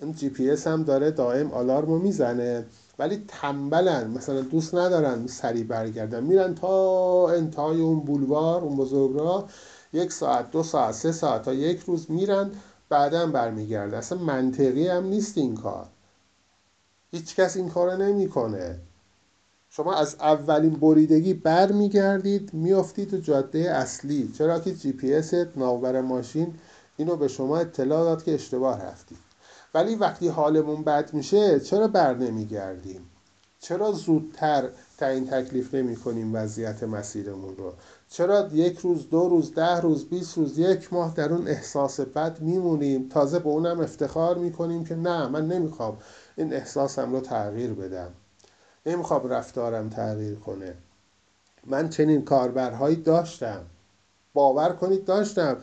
این 0.00 0.14
جی 0.14 0.28
پی 0.28 0.50
اس 0.50 0.66
هم 0.66 0.82
داره 0.82 1.10
دائم 1.10 1.52
آلارم 1.52 1.86
رو 1.86 1.98
می‌زنه. 1.98 2.64
ولی 2.98 3.24
تنبلن. 3.28 4.10
مثلا 4.10 4.40
دوست 4.40 4.74
ندارن 4.74 5.26
سریع 5.26 5.64
برگردن. 5.64 6.24
میرن 6.24 6.54
تا 6.54 7.28
انتهای 7.28 7.80
اون 7.80 8.00
بولوار 8.00 8.62
اون 8.62 8.76
بزرگراه. 8.76 9.48
یک 9.94 10.12
ساعت 10.12 10.50
دو 10.50 10.62
ساعت 10.62 10.94
سه 10.94 11.12
ساعت 11.12 11.42
تا 11.42 11.54
یک 11.54 11.80
روز 11.80 12.10
میرن 12.10 12.50
بعدا 12.88 13.26
برمیگردن 13.26 13.98
اصلا 13.98 14.18
منطقی 14.18 14.88
هم 14.88 15.06
نیست 15.06 15.38
این 15.38 15.54
کار. 15.54 15.86
هیچ 17.10 17.36
کس 17.36 17.56
این 17.56 17.68
کار 17.68 17.96
نمی‌کنه. 17.96 18.80
شما 19.70 19.94
از 19.94 20.14
اولین 20.14 20.72
بریدگی 20.72 21.34
برمیگردید 21.34 22.54
میافتید 22.54 23.10
تو 23.10 23.16
جاده 23.16 23.58
اصلی. 23.58 24.32
چرا 24.38 24.60
که 24.60 24.74
جی 24.74 24.92
پی 24.92 25.14
اس 25.14 25.34
ناور 25.34 26.00
ماشین 26.00 26.54
اینو 26.96 27.16
به 27.16 27.28
شما 27.28 27.58
اطلاع 27.58 28.04
داد 28.04 28.24
که 28.24 28.34
اشتباه 28.34 28.82
رفتید. 28.82 29.18
ولی 29.74 29.94
وقتی 29.94 30.28
حالمون 30.28 30.84
بد 30.84 31.14
میشه 31.14 31.60
چرا 31.60 31.88
بر 31.88 32.14
نمیگردیم؟ 32.14 33.10
چرا 33.60 33.92
زودتر 33.92 34.68
تعیین 34.98 35.26
تکلیف 35.26 35.74
نمی 35.74 35.96
کنیم 35.96 36.34
وضعیت 36.34 36.82
مسیرمون 36.82 37.56
رو؟ 37.56 37.72
چرا 38.16 38.48
یک 38.52 38.78
روز 38.78 39.08
دو 39.10 39.28
روز 39.28 39.54
ده 39.54 39.80
روز 39.80 40.08
بیست 40.08 40.38
روز 40.38 40.58
یک 40.58 40.92
ماه 40.92 41.14
در 41.14 41.32
اون 41.32 41.48
احساس 41.48 42.00
بد 42.00 42.40
میمونیم؟ 42.40 43.08
تازه 43.08 43.38
به 43.38 43.48
اونم 43.48 43.80
افتخار 43.80 44.38
می‌کنیم 44.38 44.84
که 44.84 44.94
نه 44.94 45.28
من 45.28 45.46
نمی‌خوام 45.46 45.98
این 46.36 46.52
احساسم 46.52 47.12
رو 47.12 47.20
تغییر 47.20 47.72
بدم. 47.72 48.10
نمی‌خوام 48.86 49.28
رفتارم 49.28 49.88
تغییر 49.88 50.34
کنه. 50.34 50.74
من 51.66 51.88
چنین 51.88 52.24
کاربرهایی 52.24 52.96
داشتم. 52.96 53.60
باور 54.34 54.68
کنید 54.72 55.04
داشتم. 55.04 55.56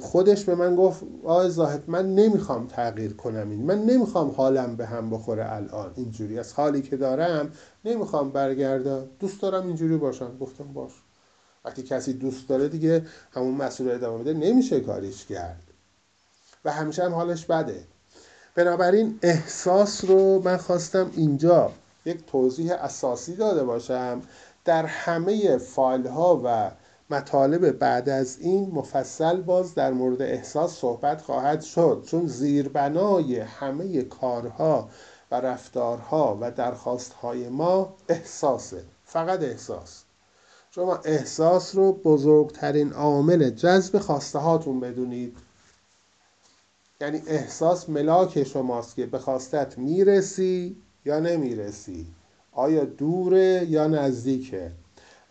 خودش 0.00 0.44
به 0.44 0.54
من 0.54 0.76
گفت 0.76 1.02
آقای 1.24 1.50
زاهد 1.50 1.84
من 1.86 2.14
نمی‌خوام 2.14 2.66
تغییر 2.66 3.12
کنم 3.12 3.50
این. 3.50 3.62
من 3.62 3.82
نمی‌خوام 3.84 4.30
حالم 4.30 4.76
به 4.76 4.86
هم 4.86 5.10
بخوره 5.10 5.52
الان. 5.52 5.92
اینجوری. 5.96 6.38
از 6.38 6.52
حالی 6.52 6.82
که 6.82 6.96
دارم 6.96 7.52
نمی‌خوام 7.84 8.30
برگردم. 8.30 9.06
دوست 9.20 9.42
دارم 9.42 9.66
اینجوری 9.66 9.96
باشم. 9.96 10.38
گفتم 10.38 10.72
باش. 10.72 11.05
وقتی 11.66 11.82
کسی 11.82 12.12
دوست 12.12 12.48
داره 12.48 12.68
دیگه 12.68 13.06
همون 13.32 13.54
مسئول 13.54 13.90
ادامه 13.90 14.18
بده 14.18 14.32
نمیشه 14.32 14.80
کاریش 14.80 15.26
کرد. 15.26 15.62
و 16.64 16.72
همیشه 16.72 17.04
هم 17.04 17.14
حالش 17.14 17.44
بده. 17.46 17.84
بنابراین 18.54 19.18
احساس 19.22 20.04
رو 20.04 20.42
من 20.42 20.56
خواستم 20.56 21.10
اینجا 21.16 21.72
یک 22.04 22.26
توضیح 22.26 22.72
اساسی 22.72 23.36
داده 23.36 23.64
باشم. 23.64 24.22
در 24.64 24.86
همه 24.86 25.58
فایل 25.58 26.06
ها 26.06 26.42
و 26.44 26.70
مطالب 27.10 27.70
بعد 27.70 28.08
از 28.08 28.38
این 28.40 28.70
مفصل 28.70 29.40
باز 29.40 29.74
در 29.74 29.92
مورد 29.92 30.22
احساس 30.22 30.78
صحبت 30.78 31.22
خواهد 31.22 31.62
شد. 31.62 32.04
چون 32.06 32.26
زیربنای 32.26 33.40
همه 33.40 34.02
کارها 34.02 34.88
و 35.30 35.34
رفتارها 35.40 36.38
و 36.40 36.50
درخواستهای 36.50 37.48
ما 37.48 37.94
احساسه. 38.08 38.84
فقط 39.04 39.42
احساس. 39.42 40.05
شما 40.76 40.96
احساس 41.04 41.76
رو 41.76 41.92
بزرگترین 41.92 42.92
عامل 42.92 43.50
جذب 43.50 43.98
خواسته 43.98 44.38
هاتون 44.38 44.80
بدونید. 44.80 45.36
یعنی 47.00 47.22
احساس 47.26 47.88
ملاک 47.88 48.44
شماست 48.44 48.96
که 48.96 49.06
به 49.06 49.18
خواستت 49.18 49.78
می‌رسی 49.78 50.76
یا 51.04 51.20
نمی‌رسی. 51.20 52.06
آیا 52.52 52.84
دوره 52.84 53.66
یا 53.68 53.86
نزدیکه؟ 53.86 54.70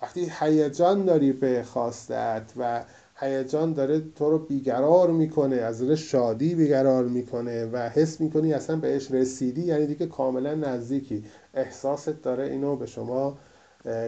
وقتی 0.02 0.32
هیجان 0.40 1.06
داری 1.06 1.32
به 1.32 1.64
خواستت 1.64 2.44
و 2.58 2.84
هیجان 3.16 3.74
داره 3.74 4.02
تو 4.16 4.30
رو 4.30 4.40
بیقرار 4.40 5.12
می‌کنه 5.12 5.56
از 5.56 5.82
دل 5.82 5.96
شادی 5.96 6.56
بیقرار 6.56 7.04
می‌کنه 7.04 7.66
و 7.66 7.78
حس 7.78 8.22
می‌کنی 8.22 8.54
اصلا 8.54 8.76
بهش 8.76 9.12
رسیدی 9.12 9.62
یعنی 9.62 9.88
دیگه 9.88 10.08
کاملا 10.08 10.56
نزدیکی. 10.56 11.26
احساست 11.54 12.22
داره 12.24 12.44
اینو 12.44 12.76
به 12.76 12.86
شما 12.86 13.38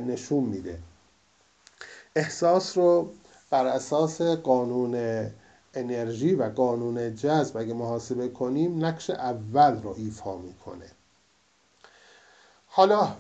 نشون 0.08 0.44
میده. 0.44 0.78
احساس 2.18 2.78
رو 2.78 3.12
بر 3.50 3.66
اساس 3.66 4.22
قانون 4.22 4.96
انرژی 5.74 6.36
و 6.36 6.44
قانون 6.44 7.16
جذب 7.16 7.58
اگه 7.58 7.74
محاسبه 7.74 8.28
کنیم 8.28 8.86
نقش 8.86 9.10
اول 9.10 9.82
رو 9.82 9.96
ایفا 9.98 10.38
می‌کنه. 10.38 10.86
حالا 12.68 13.16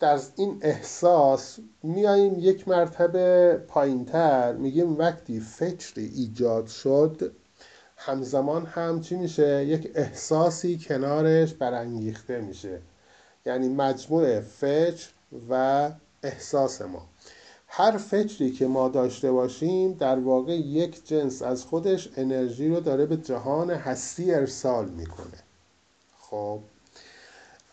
در 0.00 0.20
این 0.36 0.58
احساس 0.60 1.58
میاییم 1.82 2.34
یک 2.38 2.68
مرتبه 2.68 3.56
پایینتر 3.68 4.52
میگیم 4.52 4.98
وقتی 4.98 5.40
فکری 5.40 6.12
ایجاد 6.14 6.66
شد 6.66 7.32
همزمان 7.96 8.66
هم 8.66 9.00
چی 9.00 9.16
میشه؟ 9.16 9.64
یک 9.64 9.92
احساسی 9.94 10.78
کنارش 10.78 11.54
برانگیخته 11.54 12.40
میشه. 12.40 12.80
یعنی 13.46 13.68
مجموع 13.68 14.40
فکر 14.40 15.08
و 15.50 15.90
احساس 16.22 16.82
ما. 16.82 17.11
هر 17.74 17.96
فکری 17.96 18.50
که 18.50 18.66
ما 18.66 18.88
داشته 18.88 19.32
باشیم 19.32 19.92
در 19.92 20.18
واقع 20.18 20.52
یک 20.52 21.06
جنس 21.06 21.42
از 21.42 21.64
خودش 21.64 22.08
انرژی 22.16 22.68
رو 22.68 22.80
داره 22.80 23.06
به 23.06 23.16
جهان 23.16 23.70
هستی 23.70 24.34
ارسال 24.34 24.88
می‌کنه 24.88 25.38
خب 26.20 26.60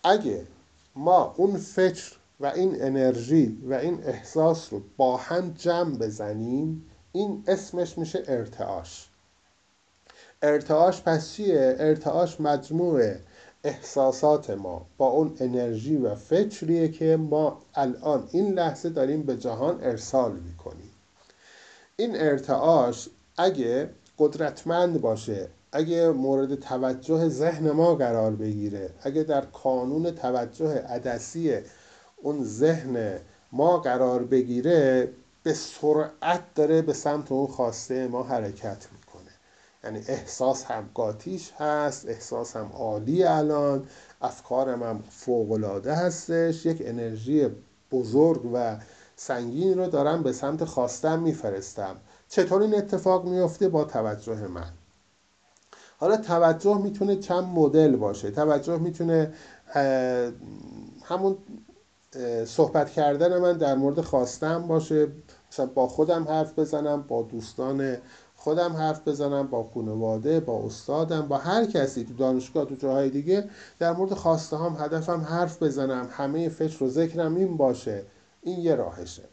اگه 0.04 0.48
ما 0.96 1.34
اون 1.38 1.58
فکر 1.58 2.14
و 2.40 2.46
این 2.46 2.84
انرژی 2.84 3.58
و 3.70 3.74
این 3.74 4.04
احساس 4.04 4.74
رو 4.74 4.82
با 4.98 5.18
هم 5.18 5.54
جمع 5.58 5.98
بزنیم 5.98 6.86
این 7.12 7.44
اسمش 7.48 7.98
میشه 7.98 8.24
ارتعاش 8.28 9.10
ارتعاش 10.42 11.02
پس 11.02 11.34
چیه؟ 11.34 11.76
ارتعاش 11.80 12.42
مجموعه 12.42 13.20
احساسات 13.64 14.50
ما 14.50 14.86
با 14.98 15.08
اون 15.08 15.36
انرژی 15.40 15.98
و 15.98 16.16
فکریه 16.16 16.88
که 16.88 17.18
ما 17.18 17.62
الان 17.76 18.30
این 18.32 18.54
لحظه 18.54 18.90
داریم 18.90 19.24
به 19.24 19.38
جهان 19.38 19.84
ارسال 19.84 20.32
می‌کنیم. 20.32 20.92
این 21.98 22.12
ارتعاش 22.16 23.10
اگه 23.38 23.90
قدرتمند 24.20 25.02
باشه 25.02 25.48
اگه 25.72 26.10
مورد 26.10 26.56
توجه 26.56 27.30
ذهن 27.30 27.72
ما 27.72 27.96
قرار 27.96 28.32
بگیره 28.32 28.90
اگه 29.02 29.24
در 29.24 29.42
کانون 29.42 30.12
توجه 30.12 30.68
عدسی 30.68 31.58
اون 32.18 32.44
ذهن 32.44 33.20
ما 33.52 33.78
قرار 33.78 34.24
بگیره 34.24 35.10
به 35.44 35.54
سرعت 35.54 36.54
داره 36.56 36.82
به 36.82 36.94
سمت 36.94 37.32
اون 37.32 37.48
خواسته 37.48 38.08
ما 38.08 38.24
حرکت 38.24 38.88
می‌کنه. 38.92 38.99
یعنی 39.84 40.00
احساس 40.08 40.64
هم 40.64 40.90
قاتیش 40.94 41.52
هست 41.58 42.10
احساس 42.10 42.56
هم 42.56 42.70
عالی 42.74 43.24
الان 43.24 43.88
افکارم 44.22 44.84
هم 44.84 45.04
فوقلاده 45.10 45.94
هستش. 45.94 46.66
یک 46.66 46.82
انرژی 46.86 47.48
بزرگ 47.92 48.50
و 48.54 48.78
سنگین 49.16 49.78
رو 49.78 49.88
دارم 49.88 50.24
به 50.24 50.34
سمت 50.34 50.66
خواستم 50.66 51.20
میفرستم. 51.20 51.96
چطور 52.30 52.62
این 52.62 52.76
اتفاق 52.76 53.26
میفته 53.26 53.70
با 53.70 53.84
توجه 53.84 54.48
من. 54.48 54.74
حالا 55.98 56.18
توجه 56.18 56.78
می‌تونه 56.78 57.16
چند 57.16 57.44
مدل 57.44 57.96
باشه. 57.96 58.32
توجه 58.32 58.78
می‌تونه 58.78 59.34
همون 61.04 61.38
صحبت 62.46 62.90
کردن 62.90 63.38
من 63.38 63.58
در 63.58 63.76
مورد 63.76 64.02
خواستم 64.02 64.68
باشه. 64.68 65.08
مثلا 65.52 65.66
با 65.66 65.88
خودم 65.88 66.28
حرف 66.28 66.60
بزنم 66.60 67.02
با 67.02 67.22
دوستان 67.22 67.98
خودم 68.42 68.74
حرف 68.74 69.08
بزنم 69.08 69.48
با 69.48 69.64
خانواده 69.64 70.40
با 70.40 70.64
استادم 70.66 71.28
با 71.28 71.38
هر 71.38 71.66
کسی 71.66 72.04
تو 72.04 72.14
دانشگاه 72.14 72.66
تو 72.66 72.76
جاهای 72.76 73.10
دیگه 73.10 73.50
در 73.80 73.92
مورد 73.92 74.14
خواسته 74.14 74.58
هم 74.58 74.78
هدفم 74.80 75.22
حرف 75.22 75.64
بزنم 75.64 76.08
همه 76.12 76.50
فکر 76.50 76.84
و 76.84 76.90
ذکرم 76.90 77.36
این 77.36 77.58
باشه. 77.58 78.04
این 78.42 78.60
یه 78.60 78.76
راهشه. 78.76 79.24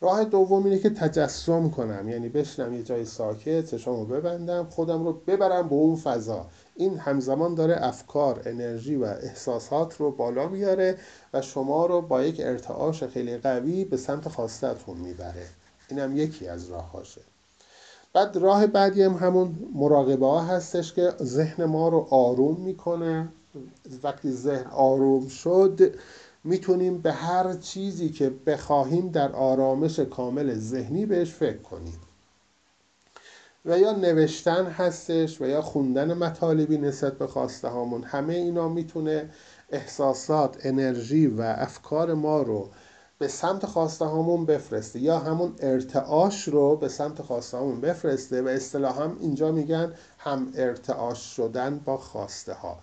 راه 0.00 0.24
دوم 0.24 0.64
اینه 0.64 0.78
که 0.78 0.90
تجسم 0.90 1.70
کنم 1.70 2.08
یعنی 2.08 2.28
بشنم 2.28 2.74
یه 2.74 2.82
جای 2.82 3.04
ساکت 3.04 3.66
چشامو 3.66 4.04
ببندم 4.04 4.66
خودم 4.70 5.04
رو 5.04 5.12
ببرم 5.12 5.68
به 5.68 5.74
اون 5.74 5.96
فضا. 5.96 6.46
این 6.76 6.98
همزمان 6.98 7.54
داره 7.54 7.76
افکار 7.80 8.42
انرژی 8.46 8.96
و 8.96 9.04
احساسات 9.04 9.96
رو 9.96 10.10
بالا 10.10 10.48
میاره 10.48 10.98
و 11.34 11.42
شما 11.42 11.86
رو 11.86 12.00
با 12.00 12.22
یک 12.22 12.40
ارتعاش 12.44 13.04
خیلی 13.04 13.38
قوی 13.38 13.84
به 13.84 13.96
سمت 13.96 14.28
خواستتون 14.28 14.96
می‌بره. 14.96 15.46
اینم 15.88 16.16
یکی 16.16 16.48
از 16.48 16.70
راهاشه. 16.70 17.31
بعد 18.14 18.36
راه 18.36 18.66
بعدی 18.66 19.02
هم 19.02 19.12
همون 19.12 19.58
مراقبه 19.74 20.26
ها 20.26 20.40
هستش 20.40 20.92
که 20.92 21.12
ذهن 21.22 21.64
ما 21.64 21.88
رو 21.88 22.06
آروم 22.10 22.60
می‌کنه. 22.60 23.28
وقتی 24.02 24.30
ذهن 24.30 24.66
آروم 24.70 25.28
شد 25.28 25.94
می‌تونیم 26.44 26.98
به 26.98 27.12
هر 27.12 27.52
چیزی 27.52 28.08
که 28.08 28.30
بخواهیم 28.46 29.08
در 29.08 29.32
آرامش 29.32 30.00
کامل 30.00 30.54
ذهنی 30.54 31.06
بهش 31.06 31.30
فکر 31.30 31.58
کنیم. 31.58 31.98
و 33.64 33.78
یا 33.78 33.92
نوشتن 33.92 34.66
هستش 34.66 35.40
و 35.40 35.46
یا 35.46 35.62
خوندن 35.62 36.12
مطالبی 36.14 36.78
نسبت 36.78 37.18
به 37.18 37.26
خواسته 37.26 37.68
هامون. 37.68 38.02
همه 38.02 38.34
اینا 38.34 38.68
می‌تونه 38.68 39.30
احساسات 39.70 40.56
انرژی 40.66 41.26
و 41.26 41.40
افکار 41.40 42.14
ما 42.14 42.42
رو 42.42 42.68
به 43.22 43.28
سمت 43.28 43.66
خواسته 43.66 44.04
هامون 44.04 44.46
بفرسته 44.46 44.98
یا 44.98 45.18
همون 45.18 45.54
ارتعاش 45.58 46.48
رو 46.48 46.76
به 46.76 46.88
سمت 46.88 47.22
خواسته 47.22 47.56
هامون 47.56 47.80
بفرسته 47.80 48.42
و 48.42 48.48
اصطلاحا 48.48 49.04
هم 49.04 49.16
اینجا 49.20 49.52
میگن 49.52 49.94
هم 50.18 50.52
ارتعاش 50.54 51.36
شدن 51.36 51.78
با 51.78 51.96
خواسته 51.96 52.52
ها 52.52 52.78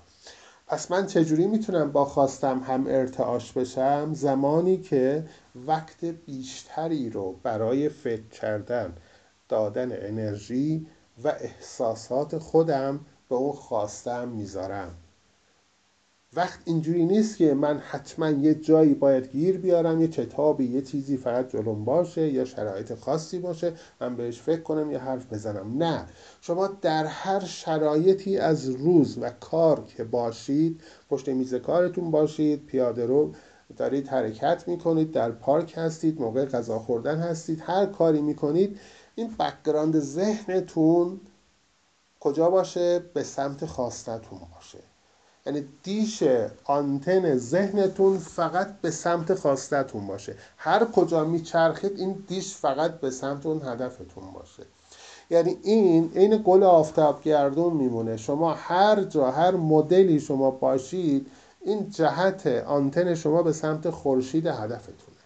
پس 0.68 0.92
من 0.92 1.08
چجوری 1.08 1.48
می‌تونم 1.48 1.92
با 1.92 2.06
خواستم 2.06 2.60
هم 2.60 2.88
ارتعاش 2.88 3.52
بشم؟ 3.52 4.14
زمانی 4.14 4.78
که 4.78 5.26
وقت 5.56 6.06
بیشتری 6.06 7.10
رو 7.10 7.36
برای 7.44 7.90
فکر 7.90 8.28
کردن 8.28 8.94
دادن 9.50 9.92
انرژی 9.92 10.88
و 11.24 11.28
احساسات 11.28 12.38
خودم 12.38 13.00
به 13.30 13.36
اون 13.36 13.54
خواستم 13.54 14.28
می‌ذارم. 14.28 14.96
وقت 16.34 16.60
اینجوری 16.66 17.06
نیست 17.06 17.38
که 17.38 17.54
من 17.54 17.80
حتما 17.80 18.30
یه 18.30 18.56
جایی 18.56 18.94
باید 18.94 19.32
گیر 19.32 19.58
بیارم 19.58 20.02
یه 20.02 20.08
کتابی 20.08 20.66
یه 20.66 20.82
چیزی 20.82 21.18
فقط 21.18 21.52
جلوم 21.52 21.86
باشه 21.86 22.30
یا 22.30 22.46
شرایط 22.46 22.94
خاصی 22.94 23.40
باشه 23.40 23.74
من 24.02 24.16
بهش 24.16 24.42
فکر 24.42 24.62
کنم 24.62 24.92
یا 24.92 25.00
حرف 25.00 25.34
بزنم. 25.34 25.84
نه. 25.84 26.06
شما 26.42 26.68
در 26.68 27.06
هر 27.06 27.40
شرایطی 27.40 28.38
از 28.38 28.70
روز 28.70 29.18
و 29.22 29.30
کار 29.30 29.86
که 29.86 30.04
باشید 30.04 30.82
پشت 31.10 31.30
میز 31.30 31.56
کارتون 31.56 32.12
باشید 32.12 32.66
پیاده 32.66 33.06
رو 33.06 33.34
دارید 33.78 34.08
حرکت 34.08 34.68
می‌کنید 34.68 35.12
در 35.12 35.32
پارک 35.32 35.74
هستید 35.78 36.22
موقع 36.22 36.46
غذا 36.46 36.80
خوردن 36.80 37.20
هستید 37.20 37.60
هر 37.66 37.86
کاری 37.86 38.22
می‌کنید 38.22 38.80
این 39.16 39.36
background 39.40 40.00
ذهنتون 40.00 41.20
کجا 42.20 42.50
باشه؟ 42.50 43.00
به 43.14 43.24
سمت 43.24 43.66
خواستتون 43.66 44.40
باشه. 44.56 44.89
یعنی 45.50 45.68
دیش 45.84 46.24
آنتن 46.64 47.38
ذهنتون 47.38 48.18
فقط 48.18 48.68
به 48.82 48.92
سمت 48.92 49.34
خواستتون 49.34 50.08
باشه. 50.08 50.36
هر 50.58 50.86
کجا 50.86 51.24
میچرخید 51.24 52.00
این 52.00 52.24
دیش 52.28 52.56
فقط 52.56 53.00
به 53.00 53.10
سمت 53.10 53.46
اون 53.46 53.62
هدفتون 53.66 54.24
باشه. 54.34 54.64
یعنی 55.30 55.58
این 55.64 56.12
این 56.16 56.44
گل 56.46 56.64
آفتاب 56.64 57.24
گردون 57.24 57.74
میمونه. 57.74 58.18
شما 58.18 58.54
هر 58.54 59.04
جا 59.04 59.32
هر 59.32 59.52
مدلی 59.52 60.20
شما 60.20 60.52
باشید 60.52 61.28
این 61.62 61.90
جهت 61.90 62.48
آنتن 62.48 63.16
شما 63.16 63.44
به 63.44 63.54
سمت 63.54 63.90
خورشید 63.90 64.48
هدفتونه. 64.48 65.18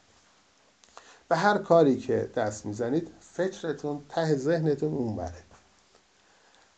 به 1.30 1.36
هر 1.36 1.58
کاری 1.58 1.98
که 1.98 2.30
دست 2.36 2.66
می‌زنید 2.66 3.08
فکرتون 3.20 4.02
ته 4.10 4.36
ذهنتون 4.36 4.94
اون 4.94 5.16
بره 5.16 5.53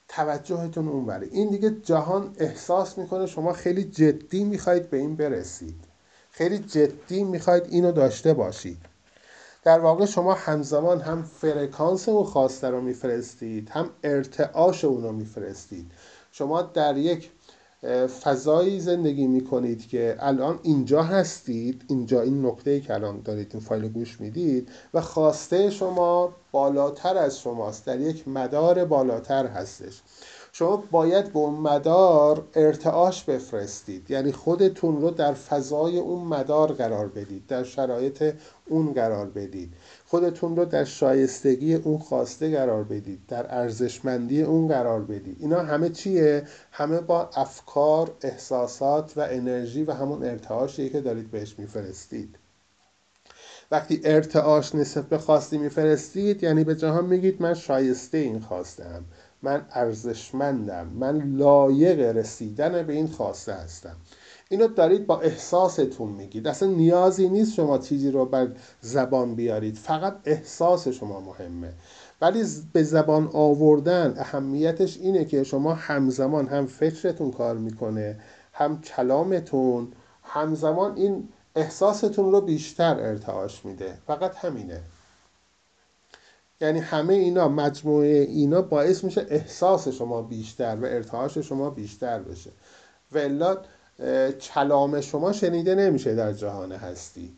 توجهتون 0.07 0.87
اون 0.87 1.05
بره 1.05 1.27
این 1.31 1.49
دیگه 1.49 1.69
جهان 1.69 2.35
احساس 2.37 2.97
می‌کنه 2.97 3.25
شما 3.25 3.53
خیلی 3.53 3.83
جدی 3.83 4.43
می‌خواید 4.43 4.89
به 4.89 4.97
این 4.97 5.15
برسید. 5.15 5.85
خیلی 6.31 6.59
جدی 6.59 7.23
می‌خواید 7.23 7.63
اینو 7.69 7.91
داشته 7.91 8.33
باشید. 8.33 8.77
در 9.63 9.79
واقع 9.79 10.05
شما 10.05 10.33
همزمان 10.33 11.01
هم 11.01 11.23
فرکانس 11.23 12.09
اون 12.09 12.23
خواسته 12.23 12.69
رو 12.69 12.81
میفرستید 12.81 13.69
هم 13.69 13.89
ارتعاش 14.03 14.85
اون 14.85 15.15
میفرستید. 15.15 15.91
شما 16.31 16.61
در 16.61 16.97
یک 16.97 17.31
فضایی 18.23 18.79
زندگی 18.79 19.27
می‌کنید 19.27 19.87
که 19.87 20.15
الان 20.19 20.59
اینجا 20.63 21.03
هستید 21.03 21.85
اینجا 21.87 22.21
این 22.21 22.45
نقطه 22.45 22.81
که 22.81 22.93
الان 22.93 23.21
دارید 23.21 23.49
این 23.53 23.63
فایل 23.63 23.87
گوش 23.87 24.21
می‌دید 24.21 24.69
و 24.93 25.01
خواسته 25.01 25.69
شما 25.69 26.35
بالاتر 26.51 27.17
از 27.17 27.39
شماست 27.39 27.85
در 27.85 27.99
یک 27.99 28.27
مدار 28.27 28.85
بالاتر 28.85 29.45
هستش. 29.45 30.01
شما 30.57 30.83
باید 30.91 31.33
به 31.33 31.39
اون 31.39 31.53
مدار 31.53 32.47
ارتعاش 32.53 33.23
بفرستید. 33.23 34.11
یعنی 34.11 34.31
خودتون 34.31 35.01
رو 35.01 35.11
در 35.11 35.33
فضای 35.33 35.97
اون 35.97 36.27
مدار 36.27 36.73
قرار 36.73 37.07
بدید 37.07 37.47
در 37.47 37.63
شرایط 37.63 38.33
اون 38.65 38.93
قرار 38.93 39.25
بدید. 39.25 39.73
خودتون 40.05 40.55
رو 40.55 40.65
در 40.65 40.83
شایستگی 40.83 41.75
اون 41.75 41.97
خواسته 41.97 42.57
قرار 42.57 42.83
بدید 42.83 43.19
در 43.27 43.55
ارزشمندی 43.55 44.41
اون 44.41 44.67
قرار 44.67 45.01
بدید. 45.01 45.37
اینا 45.39 45.59
همه 45.59 45.89
چیه؟ 45.89 46.47
همه 46.71 47.01
با 47.01 47.29
افکار 47.35 48.11
احساسات 48.21 49.13
و 49.17 49.27
انرژی 49.29 49.83
و 49.83 49.91
همون 49.91 50.23
ارتعاشی 50.23 50.89
که 50.89 51.01
دارید 51.01 51.31
بهش 51.31 51.55
میفرستید. 51.57 52.35
وقتی 53.71 54.01
ارتعاش 54.03 54.75
نسبت 54.75 55.05
به 55.05 55.17
خواستی 55.17 55.57
میفرستید 55.57 56.43
یعنی 56.43 56.63
به 56.63 56.75
جهان 56.75 57.05
میگید 57.05 57.41
من 57.41 57.53
شایسته 57.53 58.17
این 58.17 58.39
خواستم 58.39 59.05
من 59.45 59.65
ارزشمندم. 59.71 60.87
من 60.87 61.35
لایق 61.37 61.99
رسیدن 61.99 62.83
به 62.83 62.93
این 62.93 63.07
خواسته 63.07 63.53
هستم. 63.53 63.95
اینو 64.49 64.67
دارید 64.67 65.07
با 65.07 65.21
احساستون 65.21 66.09
میگید. 66.09 66.47
اصلا 66.47 66.69
نیازی 66.69 67.29
نیست 67.29 67.53
شما 67.53 67.77
چیزی 67.77 68.11
رو 68.11 68.25
بر 68.25 68.47
زبان 68.81 69.35
بیارید. 69.35 69.75
فقط 69.75 70.15
احساس 70.25 70.87
شما 70.87 71.19
مهمه. 71.19 71.73
ولی 72.21 72.43
به 72.73 72.83
زبان 72.83 73.29
آوردن 73.33 74.13
اهمیتش 74.17 74.97
اینه 74.97 75.25
که 75.25 75.43
شما 75.43 75.73
همزمان 75.73 76.47
هم 76.47 76.65
فکرتون 76.65 77.31
کار 77.31 77.57
می‌کنه 77.57 78.19
هم 78.53 78.81
کلامتون 78.81 79.87
همزمان 80.23 80.95
این 80.95 81.29
احساستون 81.55 82.31
رو 82.31 82.41
بیشتر 82.41 82.99
ارتعاش 82.99 83.65
میده. 83.65 83.97
فقط 84.07 84.35
همینه. 84.35 84.81
یعنی 86.61 86.79
همه 86.79 87.13
اینا 87.13 87.47
مجموعه 87.47 88.07
اینا 88.07 88.61
باعث 88.61 89.03
میشه 89.03 89.25
احساس 89.29 89.87
شما 89.87 90.21
بیشتر 90.21 90.75
و 90.75 90.85
ارتعاش 90.85 91.37
شما 91.37 91.69
بیشتر 91.69 92.19
بشه. 92.19 92.51
و 93.11 93.17
الا 93.17 93.57
شما 95.01 95.33
شنیده 95.33 95.75
نمیشه 95.75 96.15
در 96.15 96.33
جهان 96.33 96.71
هستی. 96.71 97.33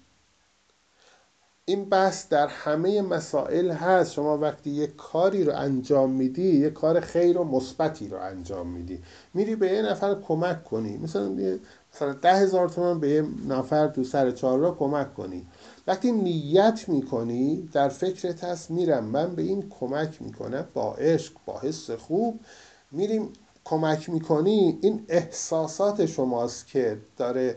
این 1.65 1.89
بحث 1.89 2.29
در 2.29 2.47
همه 2.47 3.01
مسائل 3.01 3.71
هست. 3.71 4.13
شما 4.13 4.37
وقتی 4.37 4.69
یک 4.69 4.95
کاری 4.95 5.43
رو 5.43 5.55
انجام 5.55 6.11
میدی 6.11 6.41
یک 6.41 6.73
کار 6.73 6.99
خیر 6.99 7.37
و 7.37 7.43
مثبتی 7.43 8.07
رو 8.07 8.17
انجام 8.17 8.67
میدی. 8.67 9.03
میری 9.33 9.55
به 9.55 9.67
یه 9.67 9.81
نفر 9.81 10.15
کمک 10.15 10.63
کنی. 10.63 10.97
مثلا 10.97 11.59
مثلا 11.93 12.13
ده 12.13 12.33
هزار 12.33 12.69
تومن 12.69 12.99
به 12.99 13.09
یه 13.09 13.25
نفر 13.47 13.87
تو 13.87 14.03
سر 14.03 14.31
چهار 14.31 14.59
را 14.59 14.71
کمک 14.71 15.13
کنی. 15.13 15.47
وقتی 15.87 16.11
نیت 16.11 16.85
می‌کنی 16.87 17.69
در 17.73 17.89
فکرت 17.89 18.43
هست 18.43 18.71
میرم 18.71 19.03
من 19.03 19.35
به 19.35 19.41
این 19.41 19.69
کمک 19.79 20.21
می‌کنم 20.21 20.67
با 20.73 20.93
عشق 20.93 21.33
با 21.45 21.59
حس 21.59 21.91
خوب 21.91 22.39
میریم. 22.91 23.29
کمک 23.65 24.09
می‌کنی 24.09 24.79
این 24.81 25.05
احساسات 25.09 26.05
شماست 26.05 26.67
که 26.67 26.97
داره 27.17 27.55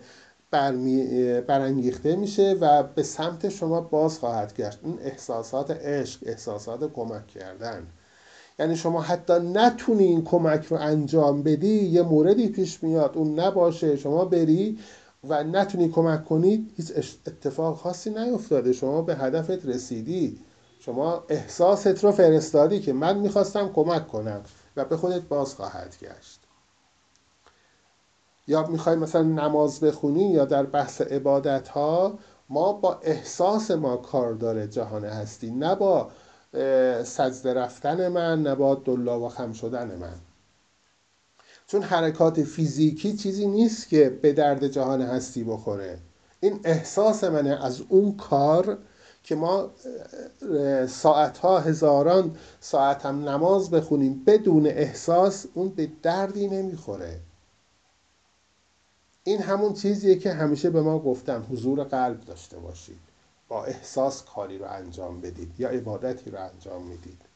برانگیخته 1.46 2.16
میشه 2.16 2.56
و 2.60 2.82
به 2.82 3.02
سمت 3.02 3.48
شما 3.48 3.80
باز 3.80 4.18
خواهد 4.18 4.56
گشت. 4.56 4.78
این 4.84 4.98
احساسات 5.02 5.70
عشق 5.70 6.20
احساسات 6.26 6.92
کمک 6.92 7.26
کردن. 7.26 7.86
یعنی 8.58 8.76
شما 8.76 9.00
حتی 9.00 9.32
نتونی 9.32 10.04
این 10.04 10.24
کمک 10.24 10.64
رو 10.64 10.76
انجام 10.76 11.42
بدی 11.42 11.84
یه 11.84 12.02
موردی 12.02 12.48
پیش 12.48 12.82
میاد. 12.82 13.16
اون 13.16 13.40
نباشه. 13.40 13.96
شما 13.96 14.24
بری 14.24 14.78
و 15.28 15.44
نتونی 15.44 15.88
کمک 15.88 16.24
کنید 16.24 16.72
هیچ 16.76 16.92
اتفاق 17.26 17.76
خاصی 17.76 18.10
نیفتاده. 18.10 18.72
شما 18.72 19.02
به 19.02 19.16
هدفت 19.16 19.66
رسیدی. 19.66 20.40
شما 20.80 21.24
احساست 21.28 22.04
رو 22.04 22.12
فرستادی 22.12 22.80
که 22.80 22.92
من 22.92 23.18
می‌خواستم 23.18 23.72
کمک 23.72 24.08
کنم 24.08 24.40
و 24.76 24.84
به 24.84 24.96
خودت 24.96 25.22
باز 25.22 25.54
خواهد 25.54 25.96
گشت. 26.00 26.40
یا 28.46 28.66
می‌خوای 28.66 28.96
مثلا 28.96 29.22
نماز 29.22 29.80
بخونی 29.80 30.30
یا 30.30 30.44
در 30.44 30.62
بحث 30.62 31.00
عبادت 31.00 31.68
ها 31.68 32.18
ما 32.48 32.72
با 32.72 33.00
احساس 33.02 33.70
ما 33.70 33.96
کار 33.96 34.34
داره 34.34 34.66
جهان 34.66 35.04
هستی. 35.04 35.50
نه 35.50 35.74
با 35.74 36.10
سجده 37.04 37.54
رفتن 37.54 38.08
من 38.08 38.42
نه 38.42 38.54
با 38.54 38.74
دلا 38.74 39.20
و 39.20 39.28
خم 39.28 39.52
شدن 39.52 39.96
من. 39.96 40.14
چون 41.70 41.82
حرکات 41.82 42.42
فیزیکی 42.42 43.16
چیزی 43.16 43.46
نیست 43.46 43.88
که 43.88 44.10
به 44.22 44.32
درد 44.32 44.66
جهان 44.68 45.02
هستی 45.02 45.44
بخوره. 45.44 45.98
این 46.40 46.60
احساس 46.64 47.24
منه 47.24 47.64
از 47.64 47.82
اون 47.88 48.16
کار 48.16 48.78
که 49.22 49.34
ما 49.34 49.70
ساعتها 50.88 51.58
هزاران 51.58 52.36
ساعت 52.60 53.06
هم 53.06 53.28
نماز 53.28 53.70
بخونیم 53.70 54.24
بدون 54.26 54.66
احساس 54.66 55.46
اون 55.54 55.68
به 55.68 55.90
دردی 56.02 56.48
نمی‌خوره. 56.48 57.20
این 59.24 59.42
همون 59.42 59.74
چیزیه 59.74 60.18
که 60.18 60.32
همیشه 60.32 60.70
به 60.70 60.82
ما 60.82 60.98
گفتم 60.98 61.46
حضور 61.52 61.84
قلب 61.84 62.20
داشته 62.20 62.58
باشید. 62.58 63.00
با 63.48 63.64
احساس 63.64 64.24
کاری 64.24 64.58
رو 64.58 64.66
انجام 64.70 65.20
بدید 65.20 65.52
یا 65.58 65.68
عبادتی 65.68 66.30
رو 66.30 66.38
انجام 66.54 66.82
می‌دید. 66.82 67.29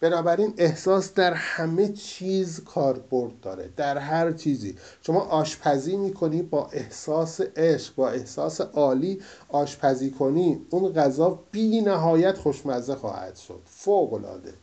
بنابراین 0.00 0.54
احساس 0.56 1.14
در 1.14 1.32
همه 1.34 1.88
چیز 1.88 2.64
کاربرد 2.64 3.40
داره 3.40 3.70
در 3.76 3.98
هر 3.98 4.32
چیزی. 4.32 4.76
شما 5.02 5.20
آشپزی 5.20 5.96
می‌کنی 5.96 6.42
با 6.42 6.68
احساس 6.72 7.40
عشق 7.40 7.94
با 7.94 8.10
احساس 8.10 8.60
عالی 8.60 9.20
آشپزی 9.48 10.10
کنی 10.10 10.66
اون 10.70 10.92
غذا 10.92 11.38
بی 11.50 11.80
نهایت 11.80 12.38
خوشمزه 12.38 12.94
خواهد 12.94 13.36
شد. 13.36 13.60
فوق 13.64 14.12
العاده 14.12 14.54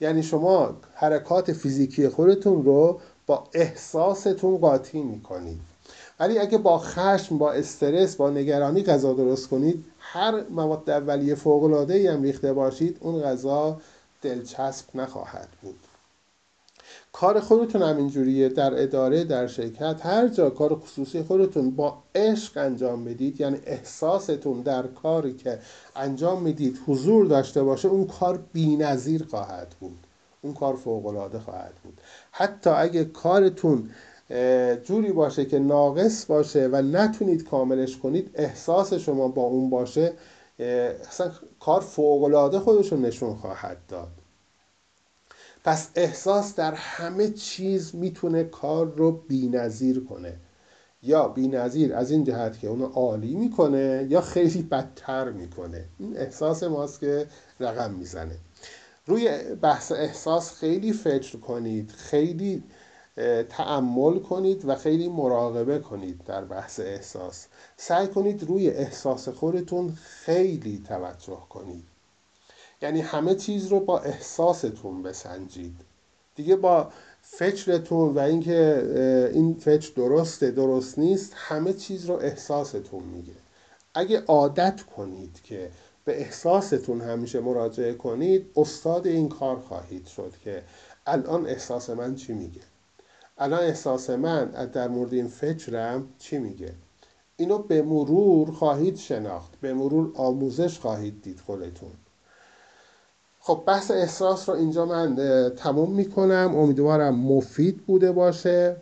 یعنی 0.00 0.22
شما 0.22 0.76
حرکات 0.94 1.52
فیزیکی 1.52 2.08
خودتون 2.08 2.64
رو 2.64 3.00
با 3.26 3.44
احساستون 3.54 4.58
قاطی 4.58 5.02
می‌کنید. 5.02 5.60
ولی 6.20 6.38
اگه 6.38 6.58
با 6.58 6.78
خشم 6.78 7.38
با 7.38 7.52
استرس 7.52 8.16
با 8.16 8.30
نگرانی 8.30 8.82
غذا 8.82 9.12
درست 9.12 9.48
کنید 9.48 9.84
هر 9.98 10.44
مواد 10.50 10.90
اولیه 10.90 11.34
فوق 11.34 11.64
العاده 11.64 12.12
هم 12.12 12.22
ریخته 12.22 12.52
باشید 12.52 12.96
اون 13.00 13.22
غذا 13.22 13.80
دلچسب 14.24 14.86
نخواهد 14.96 15.48
بود. 15.62 15.78
کار 17.12 17.40
خودتون 17.40 17.82
هم 17.82 17.96
اینجوریه. 17.96 18.48
در 18.48 18.82
اداره 18.82 19.24
در 19.24 19.46
شرکت 19.46 20.06
هر 20.06 20.28
جا 20.28 20.50
کار 20.50 20.74
خصوصی 20.74 21.22
خودتون 21.22 21.70
با 21.70 22.02
عشق 22.14 22.58
انجام 22.58 23.04
بدید 23.04 23.40
یعنی 23.40 23.58
احساستون 23.66 24.60
در 24.60 24.86
کاری 24.86 25.34
که 25.34 25.58
انجام 25.96 26.42
می‌دید 26.42 26.78
حضور 26.86 27.26
داشته 27.26 27.62
باشه 27.62 27.88
اون 27.88 28.06
کار 28.06 28.44
بینظیر 28.52 29.24
خواهد 29.24 29.74
بود. 29.80 30.06
اون 30.42 30.54
کار 30.54 30.76
فوقالعاده 30.76 31.38
خواهد 31.38 31.74
بود. 31.82 32.00
حتی 32.30 32.70
اگه 32.70 33.04
کارتون 33.04 33.90
جوری 34.84 35.12
باشه 35.12 35.44
که 35.44 35.58
ناقص 35.58 36.26
باشه 36.26 36.68
و 36.72 36.82
نتونید 36.82 37.48
کاملش 37.48 37.96
کنید 37.96 38.30
احساس 38.34 38.94
شما 38.94 39.28
با 39.28 39.42
اون 39.42 39.70
باشه 39.70 40.12
اصلا 40.58 41.32
کار 41.60 41.80
فوقالعاده 41.80 42.58
خودشون 42.58 43.02
نشون 43.02 43.34
خواهد 43.34 43.78
داد. 43.88 44.12
پس 45.64 45.88
احساس 45.94 46.54
در 46.54 46.74
همه 46.74 47.30
چیز 47.30 47.94
می‌تونه 47.94 48.44
کار 48.44 48.86
رو 48.96 49.12
بینظیر 49.12 50.04
کنه. 50.04 50.36
یا 51.02 51.28
بینظیر 51.28 51.94
از 51.94 52.10
این 52.10 52.24
جهت 52.24 52.58
که 52.58 52.68
اونو 52.68 52.86
عالی 52.86 53.34
می‌کنه 53.34 54.06
یا 54.10 54.20
خیلی 54.20 54.62
بدتر 54.62 55.30
می‌کنه. 55.30 55.84
این 55.98 56.16
احساس 56.16 56.62
ماست 56.62 57.00
که 57.00 57.26
رقم 57.60 57.90
می‌زنه. 57.90 58.36
روی 59.06 59.38
بحث 59.54 59.92
احساس 59.92 60.52
خیلی 60.52 60.92
فکر 60.92 61.38
کنید. 61.38 61.90
خیلی 61.90 62.62
تعمل 63.48 64.18
کنید 64.18 64.68
و 64.68 64.74
خیلی 64.74 65.08
مراقبه 65.08 65.78
کنید 65.78 66.24
در 66.24 66.44
بحث 66.44 66.80
احساس. 66.80 67.46
سعی 67.76 68.06
کنید 68.06 68.42
روی 68.42 68.70
احساس 68.70 69.28
خودتون 69.28 69.98
خیلی 70.02 70.84
توجه 70.88 71.38
کنید. 71.48 71.84
یعنی 72.82 73.00
همه 73.00 73.34
چیز 73.34 73.66
رو 73.66 73.80
با 73.80 73.98
احساستون 73.98 75.02
بسنجید. 75.02 75.76
دیگه 76.36 76.56
با 76.56 76.88
فکرتون 77.22 78.14
و 78.14 78.18
اینکه 78.18 79.30
این 79.34 79.54
فکر 79.54 79.92
درسته 79.96 80.50
درست 80.50 80.98
نیست 80.98 81.32
همه 81.34 81.72
چیز 81.72 82.06
رو 82.06 82.14
احساستون 82.14 83.02
میگه. 83.02 83.32
اگه 83.94 84.20
عادت 84.20 84.82
کنید 84.82 85.40
که 85.44 85.70
به 86.04 86.20
احساستون 86.20 87.00
همیشه 87.00 87.40
مراجعه 87.40 87.94
کنید 87.94 88.50
استاد 88.56 89.06
این 89.06 89.28
کار 89.28 89.56
خواهید 89.60 90.06
شد 90.06 90.32
که 90.44 90.62
الان 91.06 91.46
احساس 91.46 91.90
من 91.90 92.14
چی 92.14 92.32
میگه؟ 92.32 92.60
الان 93.38 93.60
احساس 93.60 94.10
من 94.10 94.44
در 94.44 94.88
مورد 94.88 95.14
این 95.14 95.28
فکرم 95.28 96.08
چی 96.18 96.38
میگه؟ 96.38 96.74
اینو 97.36 97.58
به 97.58 97.82
مرور 97.82 98.50
خواهید 98.50 98.96
شناخت. 98.96 99.60
به 99.60 99.74
مرور 99.74 100.12
آموزش 100.16 100.78
خواهید 100.78 101.22
دید 101.22 101.40
خودتون. 101.40 101.92
خب 103.40 103.62
بحث 103.66 103.90
احساس 103.90 104.48
رو 104.48 104.54
اینجا 104.54 104.86
من 104.86 105.16
تموم 105.56 105.94
می‌کنم. 105.94 106.54
امیدوارم 106.56 107.14
مفید 107.14 107.86
بوده 107.86 108.12
باشه. 108.12 108.76